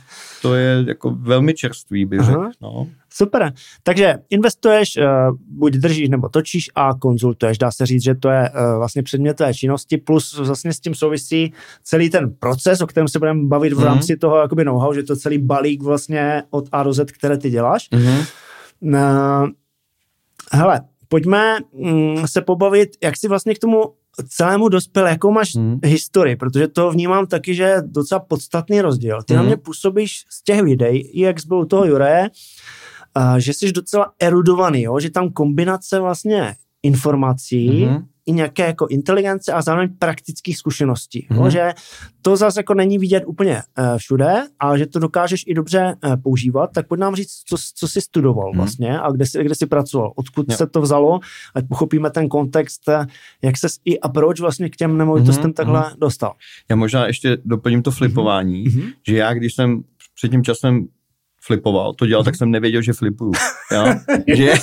[0.42, 2.50] to je jako velmi čerstvý, bych řekl.
[2.62, 2.88] No.
[3.16, 3.54] Super.
[3.84, 5.04] Takže investuješ, uh,
[5.48, 7.58] buď držíš nebo točíš a konzultuješ.
[7.58, 10.96] Dá se říct, že to je uh, vlastně předmět té činnosti, plus vlastně s tím
[10.96, 13.84] souvisí celý ten proces, o kterém se budeme bavit v mm-hmm.
[13.84, 17.50] rámci toho jakoby know-how, že to celý balík vlastně od A do Z, které ty
[17.50, 17.90] děláš.
[17.92, 18.26] Mm-hmm.
[20.52, 23.84] Hele, pojďme mm, se pobavit, jak si vlastně k tomu
[24.30, 25.80] celému dospěl, jakou máš hmm.
[25.84, 29.24] historii, protože to vnímám taky, že je docela podstatný rozdíl.
[29.24, 29.44] Ty hmm.
[29.44, 32.30] na mě působíš z těch videí, jak byl toho Jure,
[33.38, 35.00] že jsi docela erudovaný, jo?
[35.00, 41.28] že tam kombinace vlastně informací mm-hmm i nějaké jako inteligence a zároveň praktických zkušeností.
[41.30, 41.38] Mm.
[41.38, 41.74] No, že
[42.22, 46.16] to zase jako není vidět úplně uh, všude, ale že to dokážeš i dobře uh,
[46.16, 48.58] používat, tak pojď nám říct, co, co jsi studoval mm.
[48.58, 50.58] vlastně a kde jsi, kde jsi pracoval, odkud jo.
[50.58, 51.20] se to vzalo,
[51.56, 53.06] ať pochopíme ten kontext, eh,
[53.44, 55.54] jak se i a proč vlastně k těm nemovitostem mm.
[55.54, 56.00] takhle mm.
[56.00, 56.34] dostal.
[56.70, 58.82] Já možná ještě doplním to flipování, mm.
[59.08, 59.84] že já, když jsem
[60.16, 60.88] před tím časem
[61.46, 63.32] flipoval, to dělal, tak jsem nevěděl, že flipuju.
[63.72, 63.86] Jo?
[64.36, 64.54] že,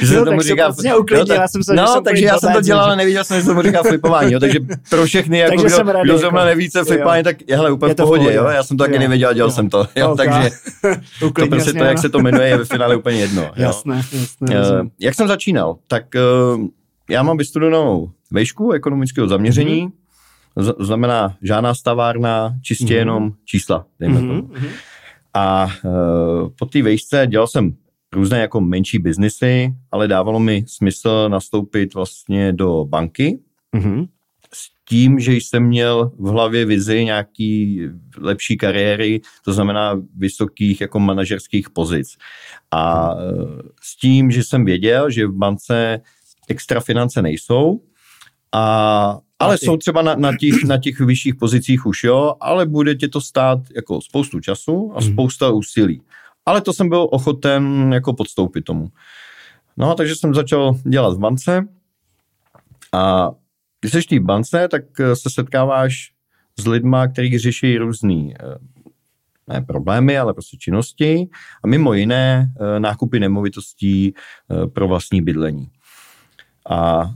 [0.00, 2.38] že jsem tomu říká, vlastně uklidnil, no, tak, já jsem se, no, jsem takže já
[2.38, 4.32] jsem to dělal, ale nevěděl jsem, že tomu říká flipování.
[4.32, 4.40] Jo?
[4.40, 4.58] Takže
[4.90, 7.96] pro všechny, jako kdo, kdo jako, zrovna neví, co flipování, tak je hele, úplně v
[7.96, 8.34] pohodě.
[8.34, 8.44] Jo?
[8.44, 9.54] Já jsem to taky nevěděl, dělal jo.
[9.54, 9.88] jsem to.
[9.96, 10.10] Jo?
[10.10, 10.26] Okay.
[10.26, 10.50] Takže
[11.34, 13.42] to prostě to, jak se to jmenuje, je ve finále úplně jedno.
[13.42, 13.52] Jo?
[13.56, 14.60] Jasné, jasné.
[14.60, 15.76] Uh, jak jsem začínal?
[15.88, 16.04] Tak
[16.54, 16.66] uh,
[17.10, 20.04] já mám vystudovanou vejšku ekonomického zaměření, mm-hmm
[20.78, 22.98] znamená žádná stavárna, čistě mm-hmm.
[22.98, 24.28] jenom čísla, dejme mm-hmm.
[24.28, 24.50] tomu.
[25.34, 27.76] A uh, po té vejšce dělal jsem
[28.12, 33.38] různé jako menší biznesy, ale dávalo mi smysl nastoupit vlastně do banky.
[33.76, 34.08] Mm-hmm.
[34.54, 37.80] S tím, že jsem měl v hlavě vizi nějaký
[38.18, 42.16] lepší kariéry, to znamená vysokých jako manažerských pozic.
[42.70, 43.20] A uh,
[43.82, 46.00] s tím, že jsem věděl, že v bance
[46.48, 47.80] extra finance nejsou,
[48.52, 52.94] a, ale jsou třeba na, na, těch, na těch vyšších pozicích už jo, ale bude
[52.94, 55.12] tě to stát jako spoustu času a mhm.
[55.12, 56.02] spousta úsilí.
[56.46, 58.88] Ale to jsem byl ochoten jako podstoupit tomu.
[59.76, 61.68] No, takže jsem začal dělat v bance
[62.92, 63.30] a
[63.80, 66.12] když jsi v té bance, tak eh, se setkáváš
[66.58, 68.58] s lidma, kteří řeší různý eh,
[69.48, 71.28] ne problémy, ale prostě činnosti
[71.64, 74.14] a mimo jiné eh, nákupy nemovitostí
[74.72, 75.70] pro vlastní bydlení.
[76.70, 77.10] A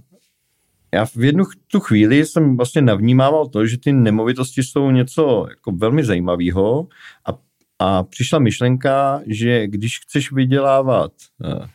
[0.94, 5.72] já v jednu tu chvíli jsem vlastně navnímával to, že ty nemovitosti jsou něco jako
[5.72, 6.88] velmi zajímavého
[7.24, 7.38] a,
[7.78, 11.12] a přišla myšlenka, že když chceš vydělávat
[11.44, 11.66] uh,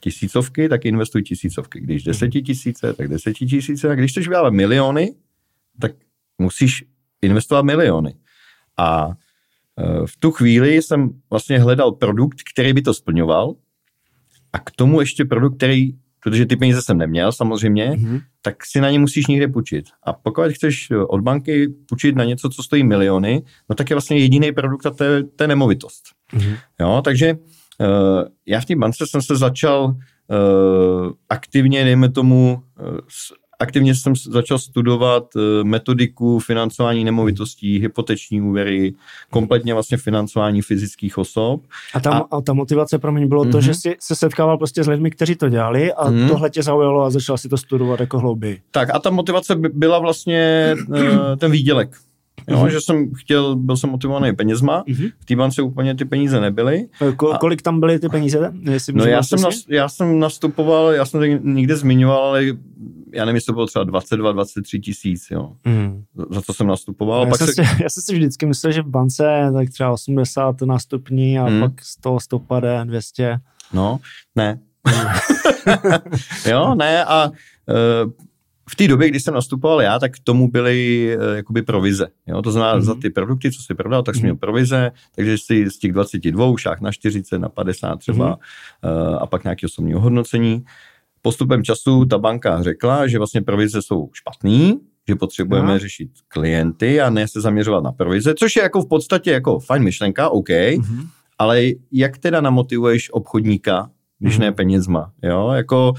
[0.00, 1.80] tisícovky, tak investuj tisícovky.
[1.80, 2.12] Když mhm.
[2.12, 3.90] desetitisíce, tak desetitisíce.
[3.90, 5.14] A když chceš vydělávat miliony,
[5.80, 5.92] tak
[6.38, 6.84] musíš
[7.22, 8.14] investovat miliony.
[8.76, 9.14] A uh,
[10.06, 13.54] v tu chvíli jsem vlastně hledal produkt, který by to splňoval
[14.52, 18.20] a k tomu ještě produkt, který protože ty peníze jsem neměl samozřejmě, mm-hmm.
[18.42, 19.84] tak si na ně musíš někde půjčit.
[20.02, 24.18] A pokud chceš od banky půjčit na něco, co stojí miliony, no tak je vlastně
[24.18, 26.02] jediný produkt a to je, to je nemovitost.
[26.34, 26.56] Mm-hmm.
[26.80, 32.98] Jo, takže uh, já v té bance jsem se začal uh, aktivně, dejme tomu, uh,
[33.58, 38.94] aktivně jsem začal studovat eh, metodiku financování nemovitostí, hypoteční úvěry,
[39.30, 41.62] kompletně vlastně financování fyzických osob.
[41.94, 43.52] A ta, a, a ta motivace pro mě bylo mm-hmm.
[43.52, 43.74] to, že mhm.
[43.74, 46.28] jsi se setkával prostě s lidmi, kteří to dělali a mm-hmm.
[46.28, 48.60] tohle tě zaujalo a začal si to studovat jako hlouběji.
[48.70, 51.96] Tak a ta motivace byla vlastně eh, ten výdělek.
[52.48, 52.68] Jo, mm-hmm.
[52.68, 55.12] že jsem chtěl, byl jsem motivovaný penězma, mm-hmm.
[55.18, 56.88] v té bance úplně ty peníze nebyly.
[57.16, 58.52] Ko, kolik tam byly ty peníze?
[58.70, 62.44] Jestli no já jsem, nas, já jsem nastupoval, já jsem to nikde zmiňoval, ale
[63.12, 65.52] já nevím, jestli to bylo třeba 22, 23 tisíc, jo.
[65.64, 66.04] Mm.
[66.30, 67.24] Za to jsem nastupoval.
[67.24, 67.52] Já, pak jsem se...
[67.52, 71.60] si, já jsem si vždycky myslel, že v bance tak třeba 80 nástupní a mm.
[71.60, 73.38] pak 100, 150, 200.
[73.72, 74.00] No,
[74.36, 74.58] ne.
[76.50, 78.12] jo, ne a uh,
[78.70, 82.06] v té době, kdy jsem nastupoval já, tak k tomu byly uh, jakoby provize.
[82.26, 82.42] Jo?
[82.42, 82.84] To znamená, mm-hmm.
[82.84, 84.24] za ty produkty, co jsi prodal, tak jsi mm-hmm.
[84.24, 89.08] měl provize, takže jsi z těch 22 šách na 40, na 50 třeba mm-hmm.
[89.08, 90.64] uh, a pak nějaké osobní ohodnocení.
[91.28, 95.78] Postupem času ta banka řekla, že vlastně provize jsou špatný, že potřebujeme Aha.
[95.78, 99.82] řešit klienty a ne se zaměřovat na provize, což je jako v podstatě jako fajn
[99.82, 101.06] myšlenka, OK, mm-hmm.
[101.38, 101.62] ale
[101.92, 104.40] jak teda namotivuješ obchodníka, když mm-hmm.
[104.40, 105.94] ne penězma, jo, jako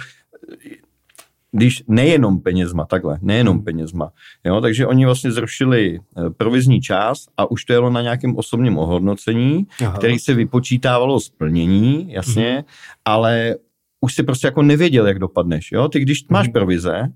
[1.52, 3.64] když nejenom penězma, takhle, nejenom hmm.
[3.64, 4.12] penězma.
[4.46, 8.78] Jo, takže oni vlastně zrušili eh, provizní část a už to jelo na nějakém osobním
[8.78, 9.98] ohodnocení, Aha.
[9.98, 12.64] který se vypočítávalo splnění, jasně, hmm.
[13.06, 13.56] ale
[14.02, 15.72] už si prostě jako nevěděl, jak dopadneš.
[15.72, 15.88] Jo?
[15.88, 16.54] Ty když máš hmm.
[16.54, 17.08] provize,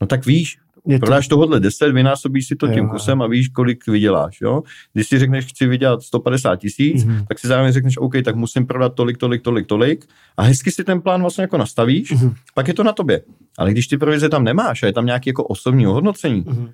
[0.00, 1.34] no tak víš, je prodáš to...
[1.34, 4.40] tohohle 10, vynásobíš si to tím kusem a víš, kolik vyděláš.
[4.40, 4.62] Jo?
[4.92, 7.26] Když si řekneš, chci vydělat 150 tisíc, mm-hmm.
[7.28, 10.84] tak si zároveň řekneš, OK, tak musím prodat tolik, tolik, tolik, tolik a hezky si
[10.84, 12.34] ten plán vlastně jako nastavíš, mm-hmm.
[12.54, 13.22] pak je to na tobě.
[13.58, 16.72] Ale když ty provize tam nemáš a je tam nějaké jako osobní ohodnocení, mm-hmm.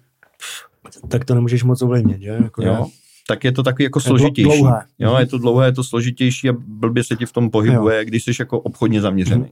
[1.08, 2.30] tak to nemůžeš moc ovlivnit, že?
[2.30, 2.86] Jako jo
[3.28, 4.60] tak je to takový jako složitější.
[4.60, 4.84] Dlouhé.
[4.98, 8.04] Jo, je to dlouhé, je to složitější a blbě se ti v tom pohybuje, jo.
[8.04, 9.40] když jsi jako obchodně zaměřený.
[9.40, 9.50] Mhm.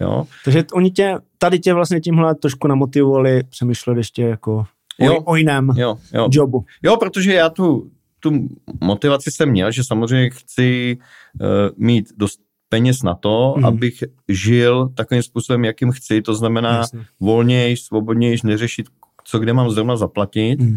[0.00, 0.26] Jo.
[0.44, 4.64] Takže oni tě, tady tě vlastně tímhle trošku namotivovali přemýšlet ještě jako
[5.00, 5.14] jo.
[5.14, 6.28] O, o jiném jo, jo.
[6.32, 6.64] jobu.
[6.82, 8.48] Jo, protože já tu, tu
[8.80, 10.98] motivaci jsem měl, že samozřejmě chci
[11.40, 13.64] uh, mít dost peněz na to, mm.
[13.64, 16.82] abych žil takovým způsobem, jakým chci, to znamená
[17.20, 18.86] volnějš, svobodnějš, neřešit,
[19.24, 20.60] co kde mám zrovna zaplatit.
[20.60, 20.76] Mm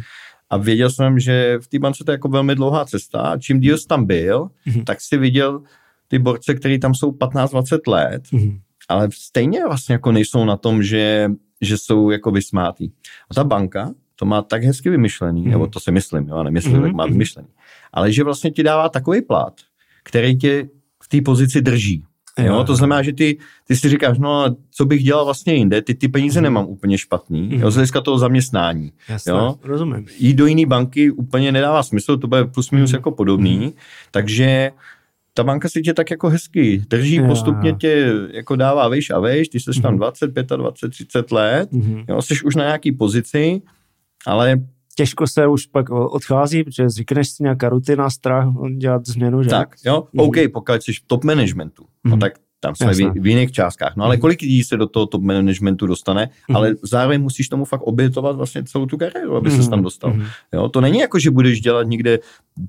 [0.50, 3.60] a věděl jsem, že v té bance to je jako velmi dlouhá cesta a čím
[3.60, 4.84] díl jsi tam byl, mm-hmm.
[4.84, 5.62] tak si viděl
[6.08, 8.60] ty borce, který tam jsou 15-20 let, mm-hmm.
[8.90, 11.32] ale stejně vlastně jako nejsou na tom, že,
[11.62, 12.90] že jsou jako vysmátý.
[13.32, 15.50] A ta banka to má tak hezky vymyšlený, mm-hmm.
[15.50, 16.84] nebo to si myslím, jo, nemyslím, mm-hmm.
[16.84, 17.48] tak má vymyšlený,
[17.94, 19.54] ale že vlastně ti dává takový plat,
[20.04, 20.70] který tě
[21.04, 22.04] v té pozici drží.
[22.38, 25.82] Jo, jo, to znamená, že ty, ty si říkáš, no co bych dělal vlastně jinde,
[25.82, 26.44] ty ty peníze mm.
[26.44, 27.62] nemám úplně špatný, mm.
[27.62, 28.92] jo, z hlediska toho zaměstnání.
[29.10, 29.56] Jasně, jo.
[29.64, 30.06] rozumím.
[30.20, 32.96] Jít do jiné banky úplně nedává smysl, to bude plus minus mm.
[32.96, 33.72] jako podobný, mm.
[34.12, 34.72] takže
[35.34, 39.20] ta banka si tě tak jako hezky drží, jo, postupně tě jako dává vejš a
[39.20, 39.98] vejš, ty jsi tam mm.
[39.98, 42.04] 20, 25, 30 let, mm.
[42.10, 43.62] jo, jsi už na nějaký pozici,
[44.26, 44.62] ale
[44.98, 49.50] těžko se už pak odchází, protože zvykneš si nějaká rutina, strach dělat změnu, že?
[49.50, 50.20] Tak, jo, mm.
[50.20, 52.12] OK, pokud jsi v top managementu, mm.
[52.12, 52.20] no mhm.
[52.20, 53.96] tak tam jsme v, v jiných částkách.
[53.96, 54.22] No ale mhm.
[54.22, 56.56] kolik lidí se do toho top managementu dostane, mm-hmm.
[56.56, 59.64] ale zároveň musíš tomu fakt obětovat vlastně celou tu kariéru, aby mm-hmm.
[59.64, 60.14] se tam dostal.
[60.14, 60.28] Mm-hmm.
[60.54, 62.20] Jo, to není jako, že budeš dělat někde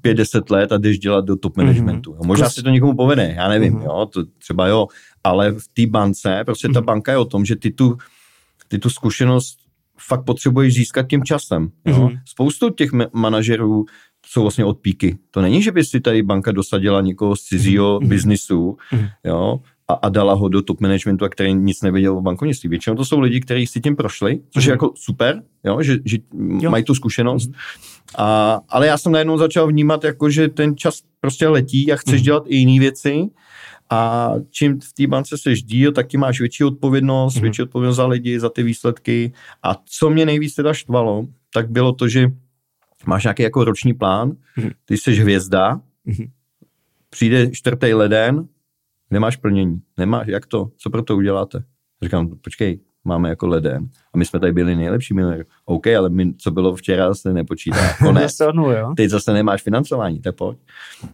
[0.05, 2.13] 5-10 let a jdeš dělat do top managementu.
[2.13, 2.27] Mm-hmm.
[2.27, 3.85] Možná se to někomu povede, já nevím, mm-hmm.
[3.85, 4.87] jo, to třeba jo,
[5.25, 6.75] ale v té bance, prostě mm-hmm.
[6.75, 6.87] ta mhm.
[6.87, 7.97] banka je o tom, že ty tu,
[8.69, 9.59] ty tu zkušenost
[10.01, 11.69] fakt potřebuješ získat tím časem.
[11.87, 11.95] Jo?
[11.95, 12.21] Mm-hmm.
[12.25, 13.85] Spoustu těch manažerů
[14.27, 15.19] jsou vlastně od píky.
[15.31, 18.09] To není, že by si tady banka dosadila někoho z cizího mm-hmm.
[18.09, 19.11] biznisu, mm-hmm.
[19.25, 22.69] jo, a, a dala ho do top managementu, a který nic nevěděl o bankovnictví.
[22.69, 24.69] Většinou to jsou lidi, kteří si tím prošli, což mm-hmm.
[24.69, 26.19] je jako super, jo, že, že
[26.61, 26.71] jo.
[26.71, 27.51] mají tu zkušenost.
[27.51, 28.15] Mm-hmm.
[28.19, 32.21] A, ale já jsem najednou začal vnímat, jako, že ten čas prostě letí a chceš
[32.21, 32.25] mm-hmm.
[32.25, 33.29] dělat i jiné věci.
[33.91, 37.43] A čím v té bance seš díl, taky máš větší odpovědnost, mm-hmm.
[37.43, 39.33] větší odpovědnost za lidi, za ty výsledky.
[39.63, 42.29] A co mě nejvíc teda štvalo, tak bylo to, že
[43.07, 44.73] máš nějaký jako roční plán, mm-hmm.
[44.85, 46.31] ty jsi hvězda, mm-hmm.
[47.11, 48.49] přijde čtvrtý leden,
[49.11, 51.65] nemáš plnění, nemáš, jak to, co pro to uděláte?
[52.03, 55.45] Říkám, počkej, máme jako leden a my jsme tady byli nejlepší milionér.
[55.65, 57.95] OK, ale my, co bylo včera, se nepočítá.
[57.99, 58.37] Konec.
[58.97, 60.59] Teď zase nemáš financování, tak pojď.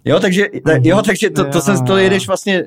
[0.05, 0.47] Jo, takže,
[0.83, 2.65] jo, takže to, to, jsem, to jedeš vlastně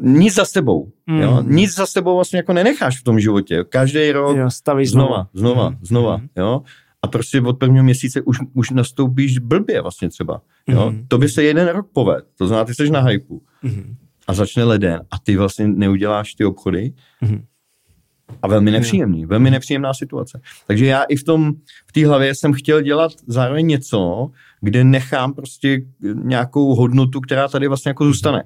[0.00, 0.92] nic za sebou.
[1.06, 1.20] Mm.
[1.20, 1.42] Jo?
[1.46, 3.64] Nic za sebou vlastně jako nenecháš v tom životě.
[3.68, 5.76] Každý rok jo, znova, znova, znova, mm.
[5.82, 6.20] znova.
[6.36, 6.62] Jo?
[7.02, 10.42] a prostě od prvního měsíce už, už nastoupíš blbě vlastně třeba.
[10.68, 10.90] Jo?
[10.90, 11.04] Mm-hmm.
[11.08, 13.94] To by se jeden rok poved, to znamená, ty jsi na hypu mm-hmm.
[14.26, 16.92] a začne leden a ty vlastně neuděláš ty obchody
[17.22, 17.42] mm-hmm.
[18.42, 20.40] A velmi nepříjemný, velmi nepříjemná situace.
[20.66, 21.52] Takže já i v tom,
[21.86, 24.30] v té hlavě jsem chtěl dělat zároveň něco,
[24.60, 25.80] kde nechám prostě
[26.14, 28.44] nějakou hodnotu, která tady vlastně jako zůstane.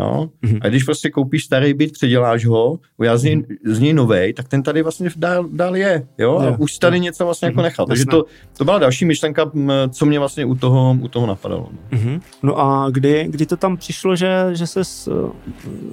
[0.00, 0.28] Jo?
[0.44, 0.58] Mm-hmm.
[0.62, 4.48] A když prostě koupíš starý byt, předěláš ho, uděláš z něj, z něj novej, tak
[4.48, 6.06] ten tady vlastně dál, dál je.
[6.18, 6.38] Jo?
[6.38, 7.00] A už tady je.
[7.00, 7.50] něco vlastně mm-hmm.
[7.50, 7.86] jako nechal.
[7.86, 8.24] Takže to,
[8.56, 9.50] to byla další myšlenka,
[9.90, 11.68] co mě vlastně u toho, u toho napadalo.
[11.90, 12.20] Mm-hmm.
[12.42, 14.80] No a kdy, kdy to tam přišlo, že, že se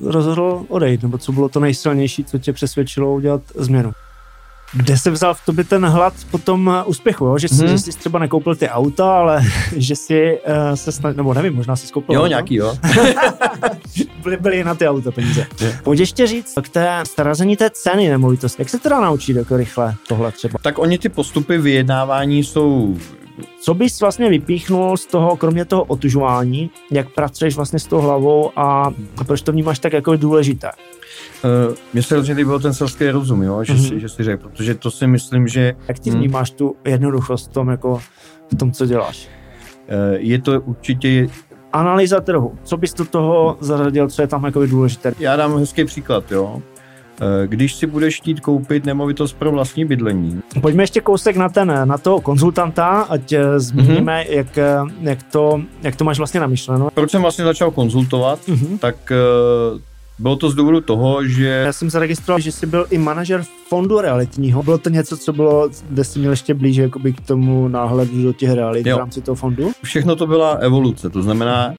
[0.04, 3.92] rozhodl odejít, nebo co bylo to nejsilnější, co tě přesvědčilo udělat změnu?
[4.74, 7.38] Kde se vzal v tobě ten hlad po tom eh, úspěchu, jo?
[7.38, 7.68] Že, jsi, hmm.
[7.68, 9.42] že jsi třeba nekoupil ty auta, ale
[9.76, 12.28] že jsi uh, se snad, nebo nevím, možná jsi koupil Jo, auta.
[12.28, 12.78] nějaký, jo.
[14.24, 15.48] byly, byly na ty auta peníze.
[15.84, 18.62] Pojď ještě říct k té starazení té ceny nemovitosti.
[18.62, 20.60] Jak se teda naučit jako rychle tohle třeba?
[20.62, 22.98] Tak oni ty postupy vyjednávání jsou
[23.62, 28.52] co bys vlastně vypíchnul z toho, kromě toho otužování, jak pracuješ vlastně s tou hlavou
[28.56, 28.92] a
[29.26, 30.72] proč to vnímáš tak jako důležité?
[31.44, 33.64] Uh, mně se hrozně líbil ten selský rozum, jo?
[33.64, 33.90] Že, mm-hmm.
[33.90, 35.76] si, že si řekl, protože to si myslím, že...
[35.88, 36.20] Jak ty hmm.
[36.20, 38.02] vnímáš tu jednoduchost v tom, jako,
[38.52, 39.28] v tom, co děláš?
[39.28, 41.28] Uh, je to určitě...
[41.74, 42.56] Analýza trhu.
[42.64, 45.14] Co bys do toho zařadil, co je tam jako důležité?
[45.20, 46.62] Já dám hezký příklad, jo.
[47.22, 50.42] Eh, když si budeš chtít koupit nemovitost pro vlastní bydlení.
[50.62, 54.36] Pojďme ještě kousek na ten, na toho konzultanta, ať zmíníme, mm-hmm.
[54.36, 54.48] jak,
[55.02, 56.90] jak, to, jak to máš vlastně namyšleno.
[56.94, 58.78] Proč jsem vlastně začal konzultovat, mm-hmm.
[58.80, 58.96] tak
[60.20, 61.48] bylo to z důvodu toho, že...
[61.48, 64.64] Já jsem zaregistroval, že jsi byl i manažer fondu realitního.
[64.64, 68.34] Bylo to něco, co bylo, kde jsi měl ještě blíže jakoby k tomu náhledu do
[68.34, 68.96] těch realit jo.
[68.96, 69.72] v rámci toho fondu?
[69.84, 71.74] Všechno to byla evoluce, to znamená,